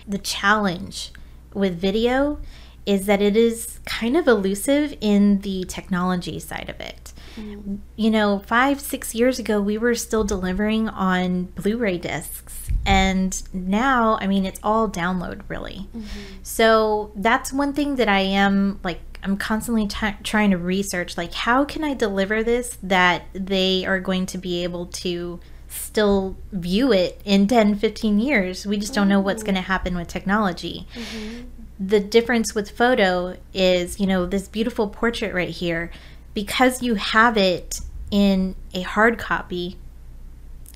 The 0.06 0.18
challenge 0.18 1.12
with 1.52 1.78
video 1.78 2.40
is 2.86 3.06
that 3.06 3.22
it 3.22 3.36
is 3.36 3.80
kind 3.86 4.16
of 4.16 4.28
elusive 4.28 4.96
in 5.00 5.40
the 5.40 5.64
technology 5.64 6.38
side 6.38 6.68
of 6.68 6.80
it. 6.80 7.12
Mm. 7.36 7.78
You 7.96 8.10
know, 8.10 8.40
five, 8.40 8.80
six 8.80 9.14
years 9.14 9.38
ago, 9.38 9.60
we 9.60 9.78
were 9.78 9.94
still 9.94 10.24
delivering 10.24 10.88
on 10.88 11.44
Blu 11.44 11.78
ray 11.78 11.98
discs. 11.98 12.70
And 12.86 13.42
now, 13.52 14.18
I 14.20 14.26
mean, 14.26 14.44
it's 14.44 14.60
all 14.62 14.88
download 14.88 15.42
really. 15.48 15.88
Mm-hmm. 15.96 16.42
So 16.42 17.12
that's 17.16 17.52
one 17.52 17.72
thing 17.72 17.96
that 17.96 18.08
I 18.08 18.20
am 18.20 18.80
like, 18.84 19.13
I'm 19.24 19.36
constantly 19.36 19.88
t- 19.88 20.16
trying 20.22 20.50
to 20.50 20.58
research 20.58 21.16
like, 21.16 21.32
how 21.32 21.64
can 21.64 21.82
I 21.82 21.94
deliver 21.94 22.42
this 22.42 22.76
that 22.82 23.24
they 23.32 23.84
are 23.86 23.98
going 23.98 24.26
to 24.26 24.38
be 24.38 24.62
able 24.64 24.86
to 24.86 25.40
still 25.68 26.36
view 26.52 26.92
it 26.92 27.20
in 27.24 27.48
10, 27.48 27.76
15 27.76 28.18
years? 28.20 28.66
We 28.66 28.76
just 28.76 28.94
don't 28.94 29.08
know 29.08 29.20
what's 29.20 29.42
mm. 29.42 29.46
going 29.46 29.54
to 29.56 29.62
happen 29.62 29.96
with 29.96 30.08
technology 30.08 30.86
mm-hmm. 30.94 31.42
the 31.80 32.00
difference 32.00 32.54
with 32.54 32.70
photo 32.70 33.36
is, 33.52 33.98
you 33.98 34.06
know, 34.06 34.26
this 34.26 34.46
beautiful 34.46 34.88
portrait 34.88 35.34
right 35.34 35.48
here, 35.48 35.90
because 36.34 36.82
you 36.82 36.94
have 36.96 37.36
it 37.36 37.80
in 38.10 38.54
a 38.72 38.82
hard 38.82 39.18
copy, 39.18 39.76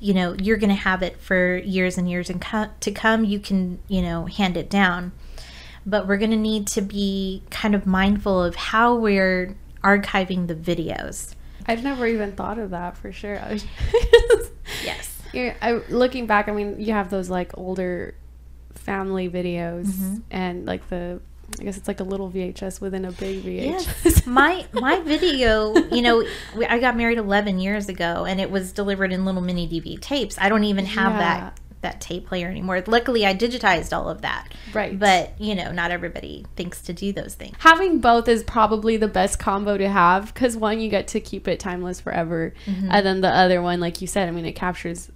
you 0.00 0.14
know, 0.14 0.34
you're 0.34 0.56
going 0.56 0.70
to 0.70 0.74
have 0.74 1.02
it 1.02 1.20
for 1.20 1.58
years 1.58 1.98
and 1.98 2.10
years 2.10 2.30
and 2.30 2.40
co- 2.40 2.70
to 2.80 2.90
come. 2.90 3.24
You 3.24 3.38
can, 3.40 3.78
you 3.88 4.02
know, 4.02 4.26
hand 4.26 4.56
it 4.56 4.70
down. 4.70 5.12
But 5.88 6.06
we're 6.06 6.18
going 6.18 6.32
to 6.32 6.36
need 6.36 6.66
to 6.68 6.82
be 6.82 7.42
kind 7.50 7.74
of 7.74 7.86
mindful 7.86 8.42
of 8.42 8.54
how 8.56 8.94
we're 8.96 9.56
archiving 9.82 10.46
the 10.46 10.54
videos. 10.54 11.34
I've 11.66 11.82
never 11.82 12.06
even 12.06 12.32
thought 12.32 12.58
of 12.58 12.70
that 12.70 12.96
for 12.96 13.10
sure. 13.12 13.40
Yes. 14.84 15.20
You're, 15.32 15.54
I, 15.60 15.72
looking 15.88 16.26
back, 16.26 16.48
I 16.48 16.52
mean, 16.52 16.78
you 16.80 16.92
have 16.92 17.10
those 17.10 17.30
like 17.30 17.56
older 17.56 18.14
family 18.74 19.28
videos 19.28 19.86
Mm-hmm. 19.86 20.16
and 20.30 20.66
like 20.66 20.88
the, 20.88 21.20
I 21.58 21.64
guess 21.64 21.76
it's 21.76 21.88
like 21.88 22.00
a 22.00 22.04
little 22.04 22.30
VHS 22.30 22.80
within 22.80 23.04
a 23.04 23.12
big 23.12 23.42
VHS. 23.42 24.04
Yes. 24.04 24.26
my 24.26 24.66
my 24.72 25.00
video, 25.00 25.74
you 25.74 26.02
know, 26.02 26.24
we, 26.56 26.66
I 26.66 26.78
got 26.78 26.96
married 26.96 27.18
11 27.18 27.58
years 27.58 27.88
ago 27.88 28.24
and 28.26 28.40
it 28.40 28.50
was 28.50 28.72
delivered 28.72 29.12
in 29.12 29.24
little 29.24 29.40
mini 29.40 29.66
DV 29.68 30.00
tapes. 30.00 30.36
I 30.38 30.48
don't 30.50 30.64
even 30.64 30.84
have 30.86 31.12
Yeah. 31.12 31.18
that 31.18 31.60
that 31.80 32.00
tape 32.00 32.26
player 32.26 32.48
anymore. 32.48 32.82
Luckily, 32.86 33.24
I 33.24 33.34
digitized 33.34 33.96
all 33.96 34.08
of 34.08 34.22
that. 34.22 34.48
Right. 34.72 34.98
But, 34.98 35.40
you 35.40 35.54
know, 35.54 35.72
not 35.72 35.90
everybody 35.90 36.44
thinks 36.56 36.82
to 36.82 36.92
do 36.92 37.12
those 37.12 37.34
things. 37.34 37.56
Having 37.60 38.00
both 38.00 38.28
is 38.28 38.42
probably 38.42 38.96
the 38.96 39.08
best 39.08 39.38
combo 39.38 39.78
to 39.78 39.88
have 39.88 40.32
because 40.34 40.56
one, 40.56 40.80
you 40.80 40.88
get 40.88 41.08
to 41.08 41.20
keep 41.20 41.46
it 41.46 41.60
timeless 41.60 42.00
forever. 42.00 42.54
Mm-hmm. 42.66 42.88
And 42.90 43.06
then 43.06 43.20
the 43.20 43.28
other 43.28 43.62
one, 43.62 43.80
like 43.80 44.00
you 44.00 44.06
said, 44.06 44.28
I 44.28 44.32
mean, 44.32 44.46
it 44.46 44.52
captures 44.52 45.10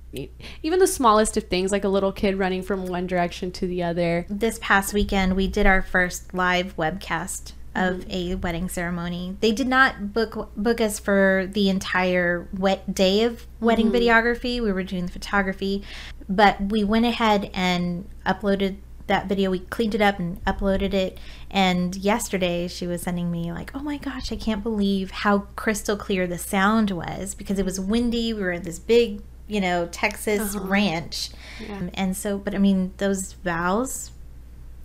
even 0.62 0.78
the 0.78 0.86
smallest 0.86 1.36
of 1.36 1.44
things, 1.44 1.72
like 1.72 1.84
a 1.84 1.88
little 1.88 2.12
kid 2.12 2.38
running 2.38 2.62
from 2.62 2.86
one 2.86 3.06
direction 3.06 3.50
to 3.52 3.66
the 3.66 3.82
other. 3.82 4.26
This 4.28 4.58
past 4.60 4.92
weekend, 4.92 5.34
we 5.34 5.48
did 5.48 5.66
our 5.66 5.82
first 5.82 6.34
live 6.34 6.76
webcast 6.76 7.52
of 7.74 7.96
mm-hmm. 8.00 8.10
a 8.10 8.34
wedding 8.36 8.68
ceremony. 8.68 9.36
They 9.40 9.52
did 9.52 9.66
not 9.66 10.12
book 10.12 10.50
book 10.56 10.80
us 10.80 10.98
for 10.98 11.48
the 11.50 11.68
entire 11.68 12.48
wet 12.52 12.94
day 12.94 13.22
of 13.22 13.46
wedding 13.60 13.90
mm-hmm. 13.90 13.96
videography. 13.96 14.60
We 14.62 14.72
were 14.72 14.82
doing 14.82 15.06
the 15.06 15.12
photography, 15.12 15.82
but 16.28 16.60
we 16.60 16.84
went 16.84 17.06
ahead 17.06 17.50
and 17.54 18.08
uploaded 18.26 18.76
that 19.06 19.26
video. 19.26 19.50
We 19.50 19.60
cleaned 19.60 19.94
it 19.94 20.00
up 20.00 20.18
and 20.18 20.42
uploaded 20.44 20.94
it. 20.94 21.18
And 21.50 21.94
yesterday 21.96 22.68
she 22.68 22.86
was 22.86 23.02
sending 23.02 23.30
me 23.30 23.52
like, 23.52 23.70
"Oh 23.74 23.80
my 23.80 23.96
gosh, 23.96 24.32
I 24.32 24.36
can't 24.36 24.62
believe 24.62 25.10
how 25.10 25.40
crystal 25.56 25.96
clear 25.96 26.26
the 26.26 26.38
sound 26.38 26.90
was 26.90 27.34
because 27.34 27.58
it 27.58 27.64
was 27.64 27.80
windy. 27.80 28.32
We 28.32 28.42
were 28.42 28.52
in 28.52 28.62
this 28.62 28.78
big, 28.78 29.22
you 29.48 29.60
know, 29.60 29.88
Texas 29.90 30.56
uh-huh. 30.56 30.66
ranch." 30.66 31.30
Yeah. 31.60 31.76
Um, 31.76 31.90
and 31.94 32.16
so, 32.16 32.38
but 32.38 32.54
I 32.54 32.58
mean, 32.58 32.92
those 32.98 33.32
vows, 33.32 34.12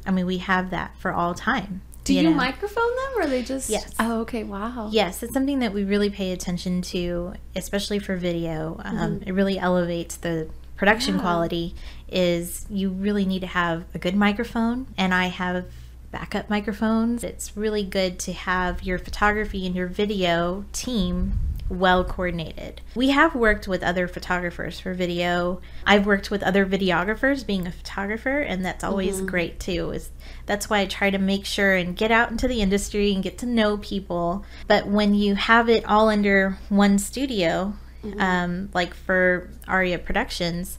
I 0.06 0.12
mean, 0.12 0.25
we 0.25 0.38
have 0.39 0.70
that 0.72 0.98
for 0.98 1.12
all 1.12 1.34
time. 1.34 1.82
Do 2.07 2.13
you, 2.13 2.21
you 2.21 2.29
know? 2.29 2.35
microphone 2.35 2.95
them 2.95 3.23
or 3.23 3.27
they 3.27 3.43
just 3.43 3.69
Yes. 3.69 3.93
Oh, 3.99 4.21
okay. 4.21 4.43
Wow. 4.43 4.89
Yes, 4.91 5.23
it's 5.23 5.33
something 5.33 5.59
that 5.59 5.73
we 5.73 5.83
really 5.83 6.09
pay 6.09 6.31
attention 6.31 6.81
to, 6.83 7.33
especially 7.55 7.99
for 7.99 8.15
video. 8.15 8.79
Um, 8.83 8.97
mm-hmm. 8.97 9.29
It 9.29 9.33
really 9.33 9.59
elevates 9.59 10.15
the 10.15 10.49
production 10.77 11.15
yeah. 11.15 11.21
quality 11.21 11.75
is 12.07 12.65
you 12.69 12.89
really 12.89 13.25
need 13.25 13.41
to 13.41 13.47
have 13.47 13.83
a 13.93 13.97
good 13.97 14.15
microphone 14.15 14.87
and 14.97 15.13
I 15.13 15.27
have 15.27 15.65
backup 16.11 16.49
microphones. 16.49 17.23
It's 17.23 17.57
really 17.57 17.83
good 17.83 18.19
to 18.19 18.33
have 18.33 18.83
your 18.83 18.97
photography 18.97 19.65
and 19.65 19.75
your 19.75 19.87
video 19.87 20.65
team 20.71 21.33
well 21.69 22.03
coordinated. 22.03 22.81
We 22.95 23.09
have 23.09 23.36
worked 23.36 23.67
with 23.67 23.83
other 23.83 24.07
photographers 24.07 24.79
for 24.79 24.93
video. 24.93 25.62
I've 25.86 26.05
worked 26.05 26.31
with 26.31 26.43
other 26.43 26.65
videographers 26.65 27.45
being 27.45 27.67
a 27.67 27.71
photographer 27.71 28.39
and 28.39 28.63
that's 28.63 28.83
always 28.83 29.17
mm-hmm. 29.17 29.25
great 29.25 29.59
too. 29.59 29.91
Is 29.91 30.09
that's 30.45 30.69
why 30.69 30.79
I 30.79 30.86
try 30.86 31.09
to 31.09 31.17
make 31.17 31.45
sure 31.45 31.75
and 31.75 31.95
get 31.95 32.12
out 32.12 32.31
into 32.31 32.47
the 32.47 32.62
industry 32.62 33.13
and 33.13 33.24
get 33.24 33.38
to 33.39 33.45
know 33.45 33.77
people. 33.77 34.45
But 34.67 34.88
when 34.88 35.13
you 35.13 35.36
have 35.36 35.69
it 35.69 35.86
all 35.86 36.09
under 36.09 36.57
one 36.69 37.00
studio, 37.00 37.74
mm-hmm. 38.03 38.19
um, 38.19 38.69
like 38.74 38.93
for 38.93 39.50
Aria 39.67 40.00
Productions, 40.00 40.77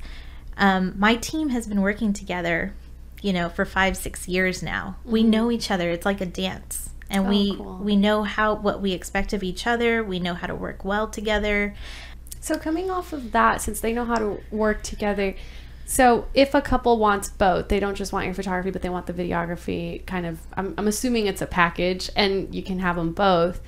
um, 0.57 0.95
my 0.97 1.17
team 1.17 1.51
has 1.51 1.67
been 1.67 1.83
working 1.83 2.13
together, 2.13 2.75
you 3.23 3.33
know, 3.33 3.49
for 3.49 3.65
five, 3.65 3.97
six 3.97 4.27
years 4.27 4.63
now. 4.63 4.97
Mm-hmm. 5.01 5.11
We 5.11 5.23
know 5.23 5.51
each 5.51 5.71
other. 5.71 5.91
It's 5.91 6.07
like 6.07 6.21
a 6.21 6.27
dance 6.27 6.91
and 7.11 7.27
oh, 7.27 7.29
we 7.29 7.57
cool. 7.57 7.79
we 7.79 7.97
know 7.97 8.23
how 8.23 8.55
what 8.55 8.81
we 8.81 8.93
expect 8.93 9.33
of 9.33 9.43
each 9.43 9.67
other 9.67 10.03
we 10.03 10.19
know 10.19 10.35
how 10.35 10.47
to 10.47 10.55
work 10.55 10.85
well 10.85 11.09
together 11.09 11.75
so 12.41 12.57
coming 12.57 12.91
off 12.91 13.13
of 13.13 13.33
that 13.33 13.61
since 13.61 13.81
they 13.81 13.93
know 13.93 14.05
how 14.05 14.17
to 14.17 14.41
work 14.51 14.83
together 14.83 15.35
so 15.87 16.29
if 16.35 16.55
a 16.55 16.61
couple 16.61 16.99
wants 16.99 17.29
both 17.29 17.69
they 17.69 17.81
don't 17.81 17.95
just 17.95 18.13
want 18.13 18.25
your 18.27 18.35
photography 18.35 18.71
but 18.71 18.83
they 18.83 18.91
want 18.91 19.07
the 19.07 19.13
videography 19.13 20.05
kind 20.07 20.27
of 20.27 20.41
i'm, 20.55 20.75
I'm 20.77 20.89
assuming 20.89 21.27
it's 21.27 21.43
a 21.43 21.47
package 21.47 22.11
and 22.17 22.55
you 22.55 22.63
can 22.63 22.79
have 22.79 22.97
them 22.97 23.13
both 23.13 23.61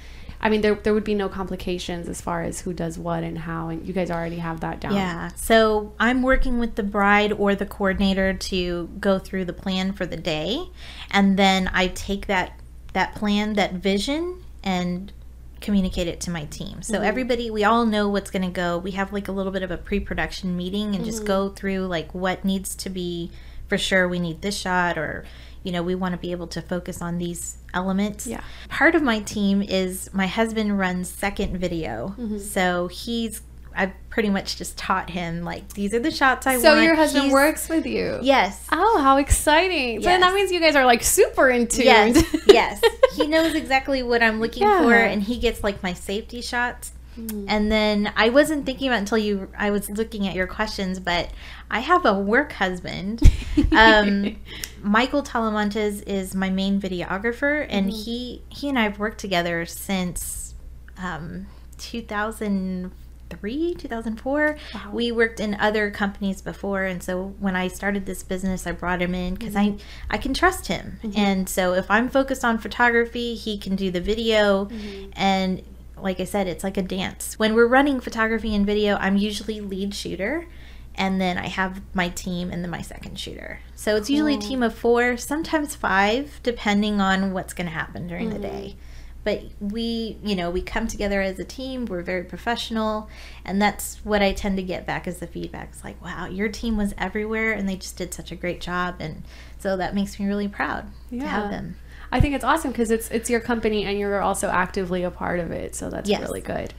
I 0.42 0.48
mean, 0.48 0.62
there, 0.62 0.74
there 0.74 0.94
would 0.94 1.04
be 1.04 1.14
no 1.14 1.28
complications 1.28 2.08
as 2.08 2.20
far 2.20 2.42
as 2.42 2.60
who 2.60 2.72
does 2.72 2.98
what 2.98 3.22
and 3.22 3.36
how, 3.36 3.68
and 3.68 3.86
you 3.86 3.92
guys 3.92 4.10
already 4.10 4.38
have 4.38 4.60
that 4.60 4.80
down. 4.80 4.94
Yeah. 4.94 5.28
So 5.36 5.92
I'm 6.00 6.22
working 6.22 6.58
with 6.58 6.76
the 6.76 6.82
bride 6.82 7.32
or 7.32 7.54
the 7.54 7.66
coordinator 7.66 8.32
to 8.32 8.88
go 8.98 9.18
through 9.18 9.44
the 9.44 9.52
plan 9.52 9.92
for 9.92 10.06
the 10.06 10.16
day, 10.16 10.70
and 11.10 11.38
then 11.38 11.70
I 11.74 11.88
take 11.88 12.26
that 12.28 12.58
that 12.92 13.14
plan, 13.14 13.54
that 13.54 13.74
vision, 13.74 14.42
and 14.62 15.12
communicate 15.60 16.08
it 16.08 16.20
to 16.20 16.30
my 16.30 16.46
team. 16.46 16.82
So 16.82 16.94
mm-hmm. 16.94 17.04
everybody, 17.04 17.50
we 17.50 17.64
all 17.64 17.84
know 17.84 18.08
what's 18.08 18.30
going 18.30 18.42
to 18.42 18.50
go. 18.50 18.78
We 18.78 18.92
have 18.92 19.12
like 19.12 19.28
a 19.28 19.32
little 19.32 19.52
bit 19.52 19.62
of 19.62 19.70
a 19.70 19.76
pre-production 19.76 20.56
meeting 20.56 20.88
and 20.88 20.96
mm-hmm. 20.96 21.04
just 21.04 21.24
go 21.24 21.50
through 21.50 21.86
like 21.86 22.14
what 22.14 22.44
needs 22.44 22.74
to 22.76 22.90
be 22.90 23.30
for 23.68 23.76
sure. 23.76 24.08
We 24.08 24.18
need 24.18 24.42
this 24.42 24.56
shot 24.56 24.96
or 24.96 25.24
you 25.62 25.72
know, 25.72 25.82
we 25.82 25.94
want 25.94 26.12
to 26.12 26.18
be 26.18 26.32
able 26.32 26.46
to 26.48 26.62
focus 26.62 27.02
on 27.02 27.18
these 27.18 27.58
elements. 27.74 28.26
Yeah. 28.26 28.40
Part 28.68 28.94
of 28.94 29.02
my 29.02 29.20
team 29.20 29.62
is 29.62 30.08
my 30.12 30.26
husband 30.26 30.78
runs 30.78 31.08
second 31.08 31.58
video. 31.58 32.14
Mm-hmm. 32.18 32.38
So 32.38 32.88
he's 32.88 33.42
I've 33.74 33.92
pretty 34.08 34.28
much 34.28 34.56
just 34.56 34.76
taught 34.76 35.10
him 35.10 35.42
like 35.44 35.72
these 35.72 35.94
are 35.94 36.00
the 36.00 36.10
shots 36.10 36.46
I 36.46 36.58
so 36.58 36.70
want. 36.70 36.78
So 36.78 36.82
your 36.82 36.94
husband 36.94 37.24
He's, 37.26 37.32
works 37.32 37.68
with 37.68 37.86
you. 37.86 38.18
Yes. 38.22 38.66
Oh, 38.72 39.00
how 39.00 39.16
exciting! 39.18 40.00
Yes. 40.00 40.04
So 40.04 40.20
that 40.20 40.34
means 40.34 40.50
you 40.52 40.60
guys 40.60 40.76
are 40.76 40.84
like 40.84 41.02
super 41.02 41.48
in 41.48 41.66
tune. 41.66 41.84
Yes. 41.84 42.36
yes. 42.46 42.80
He 43.14 43.26
knows 43.26 43.54
exactly 43.54 44.02
what 44.02 44.22
I'm 44.22 44.40
looking 44.40 44.64
yeah. 44.64 44.82
for, 44.82 44.94
and 44.94 45.22
he 45.22 45.38
gets 45.38 45.62
like 45.62 45.82
my 45.82 45.92
safety 45.92 46.40
shots. 46.40 46.92
Mm. 47.18 47.44
And 47.48 47.72
then 47.72 48.12
I 48.16 48.28
wasn't 48.28 48.66
thinking 48.66 48.88
about 48.88 49.00
until 49.00 49.18
you. 49.18 49.48
I 49.56 49.70
was 49.70 49.88
looking 49.90 50.26
at 50.26 50.34
your 50.34 50.46
questions, 50.46 50.98
but 51.00 51.30
I 51.70 51.80
have 51.80 52.04
a 52.04 52.18
work 52.18 52.52
husband. 52.52 53.22
Um, 53.72 54.36
Michael 54.80 55.22
Talamontes 55.22 56.06
is 56.06 56.34
my 56.34 56.50
main 56.50 56.80
videographer, 56.80 57.66
and 57.68 57.90
mm. 57.90 58.04
he 58.04 58.42
he 58.48 58.68
and 58.68 58.78
I 58.78 58.84
have 58.84 58.98
worked 58.98 59.18
together 59.18 59.66
since 59.66 60.54
um, 60.96 61.46
2000 61.78 62.92
2003, 63.30 63.74
2004. 63.74 64.56
Wow. 64.74 64.90
We 64.92 65.12
worked 65.12 65.40
in 65.40 65.54
other 65.54 65.90
companies 65.90 66.42
before, 66.42 66.84
and 66.84 67.02
so 67.02 67.34
when 67.38 67.56
I 67.56 67.68
started 67.68 68.06
this 68.06 68.22
business, 68.22 68.66
I 68.66 68.72
brought 68.72 69.00
him 69.00 69.14
in 69.14 69.34
because 69.34 69.54
mm-hmm. 69.54 69.78
I 70.10 70.14
I 70.14 70.18
can 70.18 70.34
trust 70.34 70.66
him. 70.66 70.98
Mm-hmm. 71.02 71.18
And 71.18 71.48
so 71.48 71.74
if 71.74 71.90
I'm 71.90 72.08
focused 72.08 72.44
on 72.44 72.58
photography, 72.58 73.34
he 73.34 73.58
can 73.58 73.76
do 73.76 73.90
the 73.90 74.00
video, 74.00 74.66
mm-hmm. 74.66 75.10
and 75.14 75.62
like 75.96 76.18
I 76.18 76.24
said, 76.24 76.46
it's 76.46 76.64
like 76.64 76.76
a 76.76 76.82
dance. 76.82 77.38
When 77.38 77.54
we're 77.54 77.66
running 77.66 78.00
photography 78.00 78.54
and 78.54 78.64
video, 78.64 78.96
I'm 78.96 79.16
usually 79.16 79.60
lead 79.60 79.94
shooter 79.94 80.48
and 80.94 81.20
then 81.20 81.36
I 81.36 81.46
have 81.46 81.82
my 81.94 82.08
team 82.08 82.50
and 82.50 82.64
then 82.64 82.70
my 82.70 82.80
second 82.80 83.18
shooter. 83.18 83.60
So 83.74 83.96
it's 83.96 84.08
cool. 84.08 84.16
usually 84.16 84.34
a 84.36 84.38
team 84.38 84.62
of 84.62 84.74
four, 84.74 85.18
sometimes 85.18 85.74
five, 85.74 86.40
depending 86.42 87.02
on 87.02 87.34
what's 87.34 87.52
going 87.52 87.66
to 87.66 87.72
happen 87.72 88.06
during 88.06 88.30
mm-hmm. 88.30 88.40
the 88.40 88.48
day 88.48 88.76
but 89.24 89.42
we 89.60 90.18
you 90.22 90.34
know 90.34 90.50
we 90.50 90.62
come 90.62 90.86
together 90.86 91.20
as 91.20 91.38
a 91.38 91.44
team 91.44 91.84
we're 91.84 92.02
very 92.02 92.24
professional 92.24 93.08
and 93.44 93.60
that's 93.60 93.96
what 94.04 94.22
i 94.22 94.32
tend 94.32 94.56
to 94.56 94.62
get 94.62 94.86
back 94.86 95.06
as 95.06 95.18
the 95.18 95.26
feedback. 95.26 95.70
It's 95.72 95.84
like 95.84 96.02
wow 96.02 96.26
your 96.26 96.48
team 96.48 96.76
was 96.76 96.94
everywhere 96.98 97.52
and 97.52 97.68
they 97.68 97.76
just 97.76 97.96
did 97.96 98.12
such 98.14 98.32
a 98.32 98.36
great 98.36 98.60
job. 98.60 98.96
And 99.00 99.22
so 99.58 99.76
that 99.76 99.94
makes 99.94 100.18
me 100.18 100.26
really 100.26 100.48
proud 100.48 100.86
yeah. 101.10 101.22
to 101.22 101.28
have 101.28 101.50
them. 101.50 101.76
I 102.12 102.20
think 102.20 102.34
it's 102.34 102.44
awesome 102.44 102.72
because 102.72 102.90
it's 102.90 103.10
it's 103.10 103.30
your 103.30 103.40
company 103.40 103.84
and 103.84 103.98
you're 103.98 104.20
also 104.20 104.48
actively 104.48 105.02
a 105.04 105.10
part 105.10 105.40
of 105.40 105.50
it. 105.50 105.74
So 105.74 105.90
that's 105.90 106.08
yes. 106.08 106.20
really 106.20 106.40
good 106.40 106.74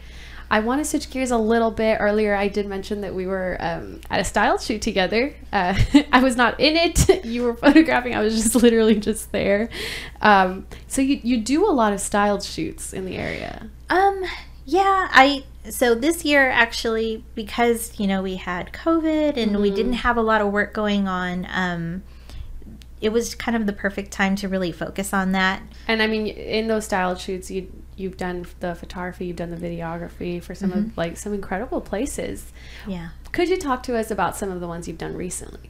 I 0.51 0.60
want 0.60 0.81
to 0.81 0.86
switch 0.86 1.10
gears 1.10 1.31
a 1.31 1.38
little 1.38 1.72
bit. 1.72 2.00
Earlier, 2.01 2.36
I 2.36 2.50
did 2.50 2.67
mention 2.67 3.00
that 3.01 3.15
we 3.15 3.25
were 3.25 3.55
um, 3.62 4.01
at 4.10 4.20
a 4.20 4.25
style 4.25 4.58
shoot 4.58 4.81
together. 4.81 5.34
Uh, 5.53 5.79
I 6.12 6.22
was 6.22 6.36
not 6.36 6.60
in 6.60 6.75
it. 6.75 7.25
You 7.31 7.43
were 7.43 7.55
photographing. 7.55 8.13
I 8.13 8.20
was 8.20 8.36
just 8.36 8.55
literally 8.55 9.00
just 9.00 9.31
there. 9.31 9.70
Um, 10.22 10.67
so 10.88 11.01
you 11.01 11.22
you 11.24 11.38
do 11.38 11.65
a 11.65 11.72
lot 11.72 11.93
of 11.93 12.01
styled 12.01 12.43
shoots 12.43 12.93
in 12.93 13.05
the 13.05 13.15
area. 13.15 13.70
Um. 13.89 14.25
Yeah. 14.65 15.08
I 15.12 15.46
so 15.70 15.96
this 15.96 16.25
year 16.25 16.50
actually 16.50 17.24
because 17.36 17.98
you 18.00 18.08
know 18.08 18.22
we 18.22 18.36
had 18.36 18.74
COVID 18.74 19.38
and 19.38 19.51
mm-hmm. 19.51 19.62
we 19.62 19.72
didn't 19.72 19.93
have 19.93 20.17
a 20.17 20.22
lot 20.22 20.41
of 20.41 20.51
work 20.51 20.74
going 20.74 21.08
on. 21.08 21.48
Um, 21.50 22.03
it 23.00 23.10
was 23.10 23.36
kind 23.36 23.55
of 23.55 23.65
the 23.65 23.74
perfect 23.74 24.12
time 24.12 24.36
to 24.38 24.50
really 24.50 24.72
focus 24.72 25.13
on 25.13 25.31
that. 25.31 25.62
And 25.88 26.01
I 26.01 26.08
mean, 26.08 26.27
in 26.27 26.67
those 26.67 26.86
styled 26.86 27.20
shoots, 27.20 27.50
you 27.50 27.72
you've 27.95 28.17
done 28.17 28.45
the 28.60 28.75
photography, 28.75 29.25
you've 29.25 29.38
done 29.38 29.51
the 29.51 29.57
videography 29.57 30.41
for 30.41 30.55
some 30.55 30.71
mm-hmm. 30.71 30.79
of 30.79 30.98
like 30.98 31.17
some 31.17 31.33
incredible 31.33 31.81
places. 31.81 32.51
Yeah. 32.88 33.10
Could 33.31 33.50
you 33.50 33.57
talk 33.57 33.83
to 33.83 33.98
us 33.98 34.12
about 34.12 34.36
some 34.36 34.51
of 34.51 34.60
the 34.60 34.67
ones 34.67 34.88
you've 34.88 34.98
done 34.98 35.15
recently? 35.15 35.69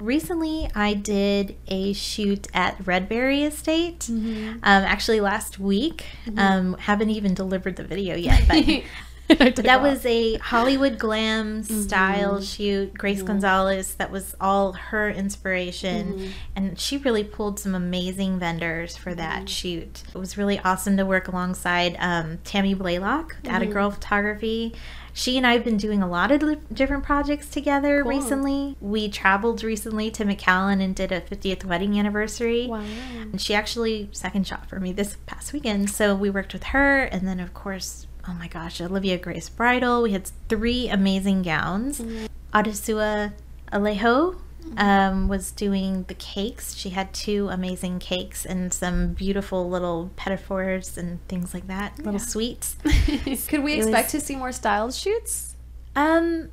Recently, 0.00 0.70
I 0.74 0.94
did 0.94 1.56
a 1.66 1.92
shoot 1.92 2.46
at 2.54 2.78
Redberry 2.78 3.44
Estate. 3.44 4.00
Mm-hmm. 4.00 4.58
Um, 4.58 4.60
actually, 4.62 5.20
last 5.20 5.58
week. 5.58 6.04
Mm-hmm. 6.24 6.38
Um, 6.38 6.76
haven't 6.78 7.10
even 7.10 7.34
delivered 7.34 7.76
the 7.76 7.84
video 7.84 8.14
yet, 8.14 8.44
but 8.46 8.64
that 9.38 9.82
was 9.82 10.06
a 10.06 10.36
Hollywood 10.36 10.98
glam 10.98 11.62
mm-hmm. 11.62 11.82
style 11.82 12.40
shoot. 12.40 12.94
Grace 12.94 13.18
mm-hmm. 13.18 13.26
Gonzalez, 13.26 13.94
that 13.96 14.10
was 14.10 14.34
all 14.40 14.72
her 14.72 15.10
inspiration. 15.10 16.14
Mm-hmm. 16.14 16.28
And 16.56 16.80
she 16.80 16.96
really 16.96 17.24
pulled 17.24 17.60
some 17.60 17.74
amazing 17.74 18.38
vendors 18.38 18.96
for 18.96 19.14
that 19.14 19.40
mm-hmm. 19.40 19.46
shoot. 19.46 20.02
It 20.08 20.18
was 20.18 20.38
really 20.38 20.58
awesome 20.60 20.96
to 20.96 21.04
work 21.04 21.28
alongside 21.28 21.96
um, 21.98 22.38
Tammy 22.44 22.72
Blaylock 22.72 23.36
at 23.44 23.60
a 23.60 23.64
mm-hmm. 23.64 23.72
Girl 23.74 23.90
Photography. 23.90 24.74
She 25.12 25.36
and 25.36 25.46
I 25.46 25.54
have 25.54 25.64
been 25.64 25.76
doing 25.76 26.02
a 26.02 26.08
lot 26.08 26.30
of 26.30 26.72
different 26.72 27.04
projects 27.04 27.50
together 27.50 28.02
cool. 28.02 28.10
recently. 28.10 28.76
We 28.80 29.08
traveled 29.08 29.62
recently 29.62 30.10
to 30.12 30.24
McAllen 30.24 30.80
and 30.80 30.94
did 30.94 31.12
a 31.12 31.20
50th 31.20 31.64
wedding 31.64 31.98
anniversary. 31.98 32.66
Wow. 32.68 32.84
And 33.20 33.40
she 33.40 33.52
actually 33.52 34.08
second 34.12 34.46
shot 34.46 34.68
for 34.68 34.80
me 34.80 34.92
this 34.92 35.16
past 35.26 35.52
weekend. 35.52 35.90
So 35.90 36.14
we 36.14 36.30
worked 36.30 36.52
with 36.52 36.64
her. 36.64 37.02
And 37.02 37.26
then, 37.26 37.40
of 37.40 37.52
course, 37.52 38.06
oh 38.28 38.34
my 38.34 38.48
gosh, 38.48 38.80
Olivia 38.80 39.18
Grace 39.18 39.48
Bridal. 39.48 40.02
We 40.02 40.12
had 40.12 40.30
three 40.48 40.88
amazing 40.88 41.42
gowns. 41.42 42.00
Mm-hmm. 42.00 42.26
Adesua 42.52 43.32
Alejo 43.72 44.34
mm-hmm. 44.34 44.78
um, 44.78 45.28
was 45.28 45.50
doing 45.52 46.04
the 46.08 46.14
cakes. 46.14 46.74
She 46.74 46.90
had 46.90 47.12
two 47.12 47.48
amazing 47.48 47.98
cakes 47.98 48.44
and 48.44 48.72
some 48.72 49.14
beautiful 49.14 49.68
little 49.68 50.10
petitfours 50.16 50.98
and 50.98 51.26
things 51.28 51.54
like 51.54 51.66
that, 51.68 51.98
little 51.98 52.20
sweets. 52.20 52.76
Could 53.48 53.62
we 53.62 53.74
expect 53.74 54.12
was, 54.12 54.20
to 54.22 54.26
see 54.26 54.36
more 54.36 54.52
styled 54.52 54.94
shoots? 54.94 55.56
Um, 55.96 56.50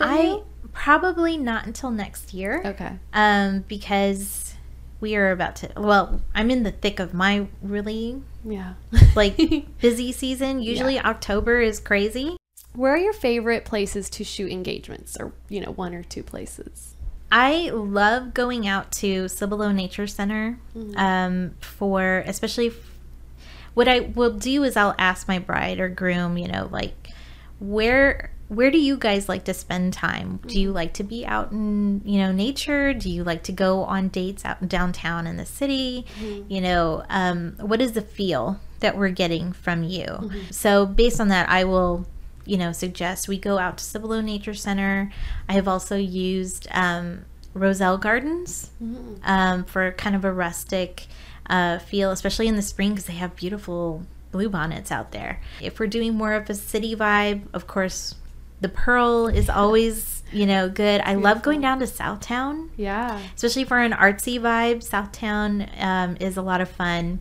I 0.00 0.42
Probably 0.72 1.36
not 1.36 1.66
until 1.66 1.90
next 1.90 2.32
year. 2.32 2.62
Okay. 2.64 2.92
Um, 3.12 3.64
because 3.66 4.47
we 5.00 5.14
are 5.16 5.30
about 5.30 5.56
to. 5.56 5.70
Well, 5.76 6.20
I'm 6.34 6.50
in 6.50 6.62
the 6.62 6.72
thick 6.72 6.98
of 7.00 7.14
my 7.14 7.46
really 7.62 8.22
Yeah. 8.44 8.74
like 9.14 9.36
busy 9.80 10.12
season. 10.12 10.60
Usually 10.62 10.98
October 10.98 11.60
is 11.60 11.80
crazy. 11.80 12.36
Where 12.74 12.94
are 12.94 12.98
your 12.98 13.12
favorite 13.12 13.64
places 13.64 14.08
to 14.10 14.24
shoot 14.24 14.50
engagements, 14.52 15.16
or 15.18 15.32
you 15.48 15.60
know, 15.60 15.72
one 15.72 15.94
or 15.94 16.02
two 16.02 16.22
places? 16.22 16.94
I 17.30 17.70
love 17.70 18.32
going 18.34 18.66
out 18.66 18.90
to 18.92 19.28
Cibolo 19.28 19.70
Nature 19.72 20.06
Center 20.06 20.58
um, 20.96 21.54
for, 21.60 22.22
especially, 22.26 22.68
f- 22.68 22.74
what 23.74 23.86
I 23.86 24.00
will 24.00 24.32
do 24.32 24.64
is 24.64 24.76
I'll 24.78 24.94
ask 24.98 25.28
my 25.28 25.38
bride 25.38 25.78
or 25.78 25.88
groom, 25.90 26.38
you 26.38 26.48
know, 26.48 26.68
like, 26.72 27.08
where 27.58 28.30
where 28.48 28.70
do 28.70 28.78
you 28.78 28.96
guys 28.96 29.28
like 29.28 29.44
to 29.44 29.54
spend 29.54 29.92
time? 29.92 30.40
Do 30.46 30.60
you 30.60 30.72
like 30.72 30.94
to 30.94 31.04
be 31.04 31.26
out 31.26 31.52
in 31.52 32.00
you 32.04 32.18
know 32.18 32.32
nature? 32.32 32.94
Do 32.94 33.10
you 33.10 33.24
like 33.24 33.42
to 33.44 33.52
go 33.52 33.82
on 33.84 34.08
dates 34.08 34.44
out 34.44 34.66
downtown 34.68 35.26
in 35.26 35.36
the 35.36 35.46
city? 35.46 36.06
You 36.48 36.60
know, 36.60 37.04
um, 37.08 37.56
what 37.60 37.80
is 37.80 37.92
the 37.92 38.02
feel 38.02 38.58
that 38.80 38.96
we're 38.96 39.10
getting 39.10 39.52
from 39.52 39.82
you? 39.82 40.30
So 40.50 40.86
based 40.86 41.20
on 41.20 41.28
that, 41.28 41.48
I 41.48 41.64
will 41.64 42.06
you 42.46 42.56
know, 42.56 42.72
suggest 42.72 43.28
we 43.28 43.38
go 43.38 43.58
out 43.58 43.76
to 43.76 43.84
Cibolo 43.84 44.22
Nature 44.22 44.54
Center. 44.54 45.12
I 45.50 45.52
have 45.52 45.68
also 45.68 45.96
used 45.96 46.66
um, 46.70 47.26
Roselle 47.52 47.98
Gardens 47.98 48.70
um, 49.22 49.64
for 49.64 49.92
kind 49.92 50.16
of 50.16 50.24
a 50.24 50.32
rustic 50.32 51.06
uh, 51.50 51.78
feel, 51.78 52.10
especially 52.10 52.48
in 52.48 52.56
the 52.56 52.62
spring 52.62 52.92
because 52.92 53.04
they 53.04 53.12
have 53.12 53.36
beautiful 53.36 54.06
bluebonnets 54.32 54.90
out 54.90 55.12
there. 55.12 55.42
If 55.60 55.78
we're 55.78 55.88
doing 55.88 56.14
more 56.14 56.32
of 56.32 56.48
a 56.48 56.54
city 56.54 56.96
vibe, 56.96 57.42
of 57.52 57.66
course, 57.66 58.14
the 58.60 58.68
Pearl 58.68 59.26
is 59.28 59.48
always, 59.48 60.22
you 60.32 60.46
know, 60.46 60.68
good. 60.68 61.00
I 61.02 61.14
love 61.14 61.42
going 61.42 61.60
down 61.60 61.78
to 61.78 61.84
Southtown 61.86 62.68
Yeah. 62.76 63.20
especially 63.36 63.64
for 63.64 63.78
an 63.78 63.92
artsy 63.92 64.40
vibe. 64.40 64.78
Southtown 64.88 65.68
um, 65.82 66.16
is 66.20 66.36
a 66.36 66.42
lot 66.42 66.60
of 66.60 66.68
fun. 66.68 67.20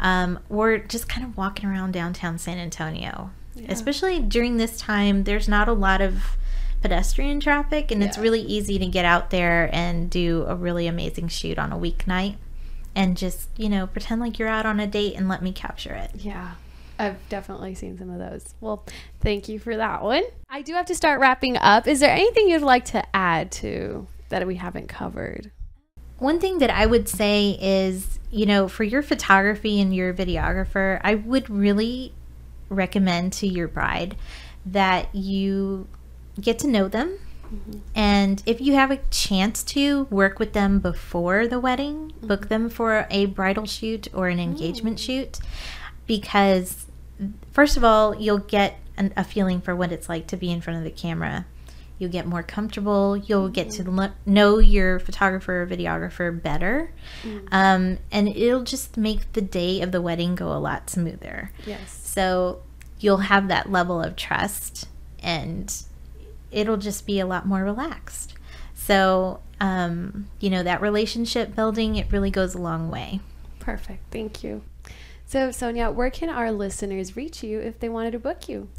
Um, 0.00 0.38
or 0.48 0.78
just 0.78 1.08
kind 1.08 1.26
of 1.26 1.36
walking 1.36 1.68
around 1.68 1.92
downtown 1.92 2.38
San 2.38 2.56
Antonio, 2.58 3.30
especially 3.68 4.20
during 4.20 4.56
this 4.56 4.78
time. 4.78 5.24
There's 5.24 5.48
not 5.48 5.66
a 5.68 5.72
lot 5.72 6.00
of 6.00 6.36
pedestrian 6.82 7.40
traffic, 7.40 7.90
and 7.90 8.04
it's 8.04 8.16
really 8.16 8.40
easy 8.42 8.78
to 8.78 8.86
get 8.86 9.04
out 9.04 9.30
there 9.30 9.68
and 9.72 10.08
do 10.08 10.44
a 10.46 10.54
really 10.54 10.86
amazing 10.86 11.26
shoot 11.26 11.58
on 11.58 11.72
a 11.72 11.76
weeknight, 11.76 12.36
and 12.94 13.16
just 13.16 13.48
you 13.56 13.68
know 13.68 13.88
pretend 13.88 14.20
like 14.20 14.38
you're 14.38 14.46
out 14.46 14.66
on 14.66 14.78
a 14.78 14.86
date 14.86 15.14
and 15.16 15.28
let 15.28 15.42
me 15.42 15.50
capture 15.50 15.94
it. 15.94 16.12
Yeah. 16.14 16.52
I've 16.98 17.28
definitely 17.28 17.74
seen 17.74 17.96
some 17.96 18.10
of 18.10 18.18
those. 18.18 18.54
Well, 18.60 18.84
thank 19.20 19.48
you 19.48 19.58
for 19.58 19.76
that 19.76 20.02
one. 20.02 20.24
I 20.48 20.62
do 20.62 20.74
have 20.74 20.86
to 20.86 20.94
start 20.94 21.20
wrapping 21.20 21.56
up. 21.56 21.86
Is 21.86 22.00
there 22.00 22.10
anything 22.10 22.48
you'd 22.48 22.62
like 22.62 22.86
to 22.86 23.04
add 23.16 23.52
to 23.52 24.06
that 24.30 24.46
we 24.46 24.56
haven't 24.56 24.88
covered? 24.88 25.50
One 26.18 26.40
thing 26.40 26.58
that 26.58 26.70
I 26.70 26.86
would 26.86 27.08
say 27.08 27.56
is, 27.60 28.18
you 28.30 28.46
know, 28.46 28.66
for 28.66 28.82
your 28.82 29.02
photography 29.02 29.80
and 29.80 29.94
your 29.94 30.12
videographer, 30.12 31.00
I 31.04 31.14
would 31.14 31.48
really 31.48 32.12
recommend 32.68 33.32
to 33.34 33.46
your 33.46 33.68
bride 33.68 34.16
that 34.66 35.14
you 35.14 35.86
get 36.40 36.58
to 36.60 36.66
know 36.66 36.88
them. 36.88 37.18
Mm-hmm. 37.46 37.78
And 37.94 38.42
if 38.44 38.60
you 38.60 38.74
have 38.74 38.90
a 38.90 38.98
chance 39.10 39.62
to 39.64 40.04
work 40.10 40.40
with 40.40 40.52
them 40.52 40.80
before 40.80 41.46
the 41.46 41.60
wedding, 41.60 42.12
book 42.20 42.40
mm-hmm. 42.40 42.48
them 42.48 42.68
for 42.68 43.06
a 43.10 43.26
bridal 43.26 43.64
shoot 43.64 44.08
or 44.12 44.28
an 44.28 44.40
engagement 44.40 44.98
oh. 44.98 45.02
shoot 45.02 45.38
because 46.06 46.87
first 47.52 47.76
of 47.76 47.84
all, 47.84 48.14
you'll 48.14 48.38
get 48.38 48.78
an, 48.96 49.12
a 49.16 49.24
feeling 49.24 49.60
for 49.60 49.74
what 49.74 49.92
it's 49.92 50.08
like 50.08 50.26
to 50.28 50.36
be 50.36 50.50
in 50.50 50.60
front 50.60 50.78
of 50.78 50.84
the 50.84 50.90
camera. 50.90 51.46
You'll 51.98 52.10
get 52.10 52.26
more 52.26 52.44
comfortable. 52.44 53.16
You'll 53.16 53.48
get 53.48 53.70
to 53.72 53.90
lo- 53.90 54.12
know 54.24 54.58
your 54.58 55.00
photographer 55.00 55.62
or 55.62 55.66
videographer 55.66 56.40
better. 56.40 56.92
Um, 57.50 57.98
and 58.12 58.28
it'll 58.28 58.62
just 58.62 58.96
make 58.96 59.32
the 59.32 59.40
day 59.40 59.80
of 59.80 59.90
the 59.90 60.00
wedding 60.00 60.36
go 60.36 60.52
a 60.52 60.58
lot 60.58 60.90
smoother. 60.90 61.50
Yes. 61.66 61.90
So 61.90 62.62
you'll 63.00 63.18
have 63.18 63.48
that 63.48 63.70
level 63.70 64.00
of 64.00 64.14
trust 64.14 64.88
and 65.20 65.74
it'll 66.52 66.76
just 66.76 67.04
be 67.04 67.18
a 67.18 67.26
lot 67.26 67.46
more 67.46 67.64
relaxed. 67.64 68.34
So, 68.74 69.40
um, 69.60 70.28
you 70.38 70.50
know, 70.50 70.62
that 70.62 70.80
relationship 70.80 71.56
building, 71.56 71.96
it 71.96 72.12
really 72.12 72.30
goes 72.30 72.54
a 72.54 72.58
long 72.58 72.90
way. 72.90 73.20
Perfect. 73.58 74.02
Thank 74.12 74.44
you. 74.44 74.62
So, 75.28 75.50
Sonia, 75.50 75.90
where 75.90 76.08
can 76.08 76.30
our 76.30 76.50
listeners 76.50 77.14
reach 77.14 77.42
you 77.42 77.60
if 77.60 77.78
they 77.78 77.90
wanted 77.90 78.12
to 78.12 78.18
book 78.18 78.48
you? 78.48 78.70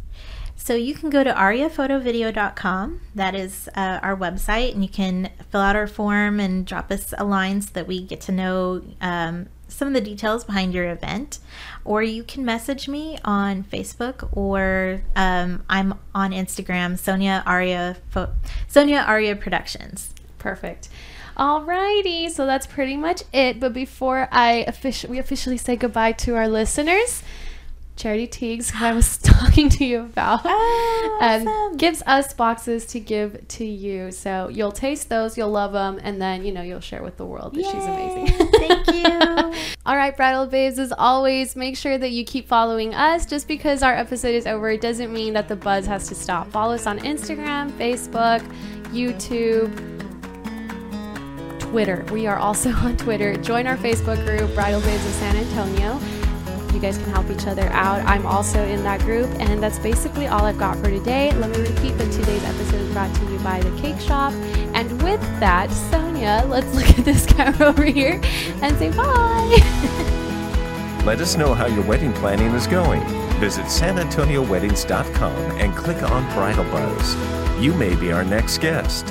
So 0.55 0.73
you 0.73 0.95
can 0.95 1.11
go 1.11 1.23
to 1.23 1.31
ariaphotovideo.com. 1.31 3.01
That 3.13 3.35
is 3.35 3.69
uh, 3.75 3.99
our 4.01 4.17
website, 4.17 4.73
and 4.73 4.81
you 4.83 4.89
can 4.89 5.29
fill 5.51 5.61
out 5.61 5.75
our 5.75 5.85
form 5.85 6.39
and 6.39 6.65
drop 6.65 6.91
us 6.91 7.13
a 7.19 7.23
line 7.23 7.61
so 7.61 7.69
that 7.73 7.85
we 7.85 8.01
get 8.01 8.19
to 8.21 8.31
know 8.31 8.81
um, 8.99 9.45
some 9.67 9.89
of 9.89 9.93
the 9.93 10.01
details 10.01 10.43
behind 10.43 10.73
your 10.73 10.89
event. 10.89 11.37
Or 11.85 12.01
you 12.01 12.23
can 12.23 12.43
message 12.45 12.87
me 12.87 13.19
on 13.23 13.63
Facebook, 13.63 14.27
or 14.35 15.03
um, 15.15 15.63
I'm 15.69 15.99
on 16.15 16.31
Instagram, 16.31 16.97
Sonia 16.97 17.43
Aria, 17.45 17.97
Pho- 18.09 18.33
Sonia 18.67 19.05
Aria 19.07 19.35
Productions. 19.35 20.15
Perfect. 20.39 20.89
Alrighty, 21.37 22.29
so 22.29 22.45
that's 22.45 22.67
pretty 22.67 22.97
much 22.97 23.23
it. 23.31 23.59
But 23.59 23.73
before 23.73 24.27
I 24.31 24.65
officially 24.67 25.11
we 25.11 25.19
officially 25.19 25.57
say 25.57 25.75
goodbye 25.77 26.11
to 26.13 26.35
our 26.35 26.49
listeners, 26.49 27.23
Charity 27.95 28.27
Teagues, 28.27 28.71
who 28.71 28.85
I 28.85 28.91
was 28.93 29.17
talking 29.23 29.69
to 29.69 29.85
you 29.85 30.01
about, 30.01 30.41
Oh, 30.45 31.17
um, 31.21 31.47
awesome. 31.47 31.77
gives 31.77 32.01
us 32.05 32.33
boxes 32.33 32.85
to 32.87 32.99
give 32.99 33.47
to 33.49 33.63
you. 33.65 34.11
So 34.11 34.49
you'll 34.49 34.71
taste 34.73 35.07
those, 35.09 35.37
you'll 35.37 35.49
love 35.51 35.71
them, 35.71 35.99
and 36.03 36.21
then 36.21 36.43
you 36.45 36.51
know 36.51 36.61
you'll 36.61 36.79
share 36.81 37.03
with 37.03 37.15
the 37.17 37.25
world 37.25 37.55
that 37.55 37.63
she's 37.63 37.73
amazing. 37.85 38.47
Thank 38.51 38.87
you. 38.95 39.69
All 39.85 39.95
right, 39.95 40.15
Bridal 40.15 40.45
Babes, 40.45 40.77
as 40.77 40.91
always, 40.97 41.55
make 41.55 41.77
sure 41.77 41.97
that 41.97 42.11
you 42.11 42.25
keep 42.25 42.47
following 42.49 42.93
us. 42.93 43.25
Just 43.25 43.47
because 43.47 43.81
our 43.81 43.93
episode 43.93 44.35
is 44.35 44.45
over, 44.45 44.69
it 44.69 44.81
doesn't 44.81 45.11
mean 45.13 45.33
that 45.33 45.47
the 45.47 45.55
buzz 45.55 45.85
has 45.85 46.07
to 46.09 46.15
stop. 46.15 46.49
Follow 46.51 46.73
us 46.75 46.85
on 46.85 46.99
Instagram, 46.99 47.71
Facebook, 47.71 48.41
YouTube, 48.93 49.98
Twitter. 51.69 52.03
We 52.11 52.25
are 52.25 52.37
also 52.37 52.71
on 52.85 52.97
Twitter. 52.97 53.35
Join 53.37 53.67
our 53.67 53.77
Facebook 53.77 54.25
group, 54.25 54.53
Bridal 54.55 54.81
Babes 54.81 55.05
of 55.05 55.11
San 55.13 55.35
Antonio. 55.35 55.99
You 56.73 56.79
guys 56.79 56.97
can 56.97 57.09
help 57.09 57.29
each 57.29 57.47
other 57.47 57.67
out. 57.69 58.03
I'm 58.05 58.25
also 58.25 58.63
in 58.63 58.83
that 58.83 59.01
group, 59.01 59.29
and 59.39 59.61
that's 59.61 59.79
basically 59.79 60.27
all 60.27 60.45
I've 60.45 60.57
got 60.57 60.77
for 60.77 60.89
today. 60.89 61.31
Let 61.33 61.49
me 61.49 61.57
repeat 61.57 61.97
that 61.97 62.11
today's 62.11 62.43
episode 62.43 62.81
is 62.81 62.93
brought 62.93 63.13
to 63.15 63.25
you 63.25 63.39
by 63.39 63.59
The 63.59 63.81
Cake 63.81 63.99
Shop. 63.99 64.33
And 64.73 65.01
with 65.03 65.21
that, 65.39 65.71
Sonia, 65.71 66.45
let's 66.47 66.73
look 66.75 66.87
at 66.97 67.05
this 67.05 67.25
camera 67.25 67.67
over 67.67 67.83
here 67.83 68.21
and 68.61 68.77
say 68.77 68.91
bye. 68.91 69.57
Let 71.05 71.21
us 71.21 71.37
know 71.37 71.53
how 71.53 71.65
your 71.65 71.83
wedding 71.85 72.13
planning 72.13 72.53
is 72.53 72.67
going. 72.67 73.01
Visit 73.39 73.65
sanantonioweddings.com 73.65 75.33
and 75.59 75.75
click 75.75 76.03
on 76.03 76.33
Bridal 76.33 76.65
Buzz. 76.65 77.15
You 77.59 77.73
may 77.73 77.95
be 77.95 78.11
our 78.11 78.23
next 78.23 78.59
guest. 78.59 79.07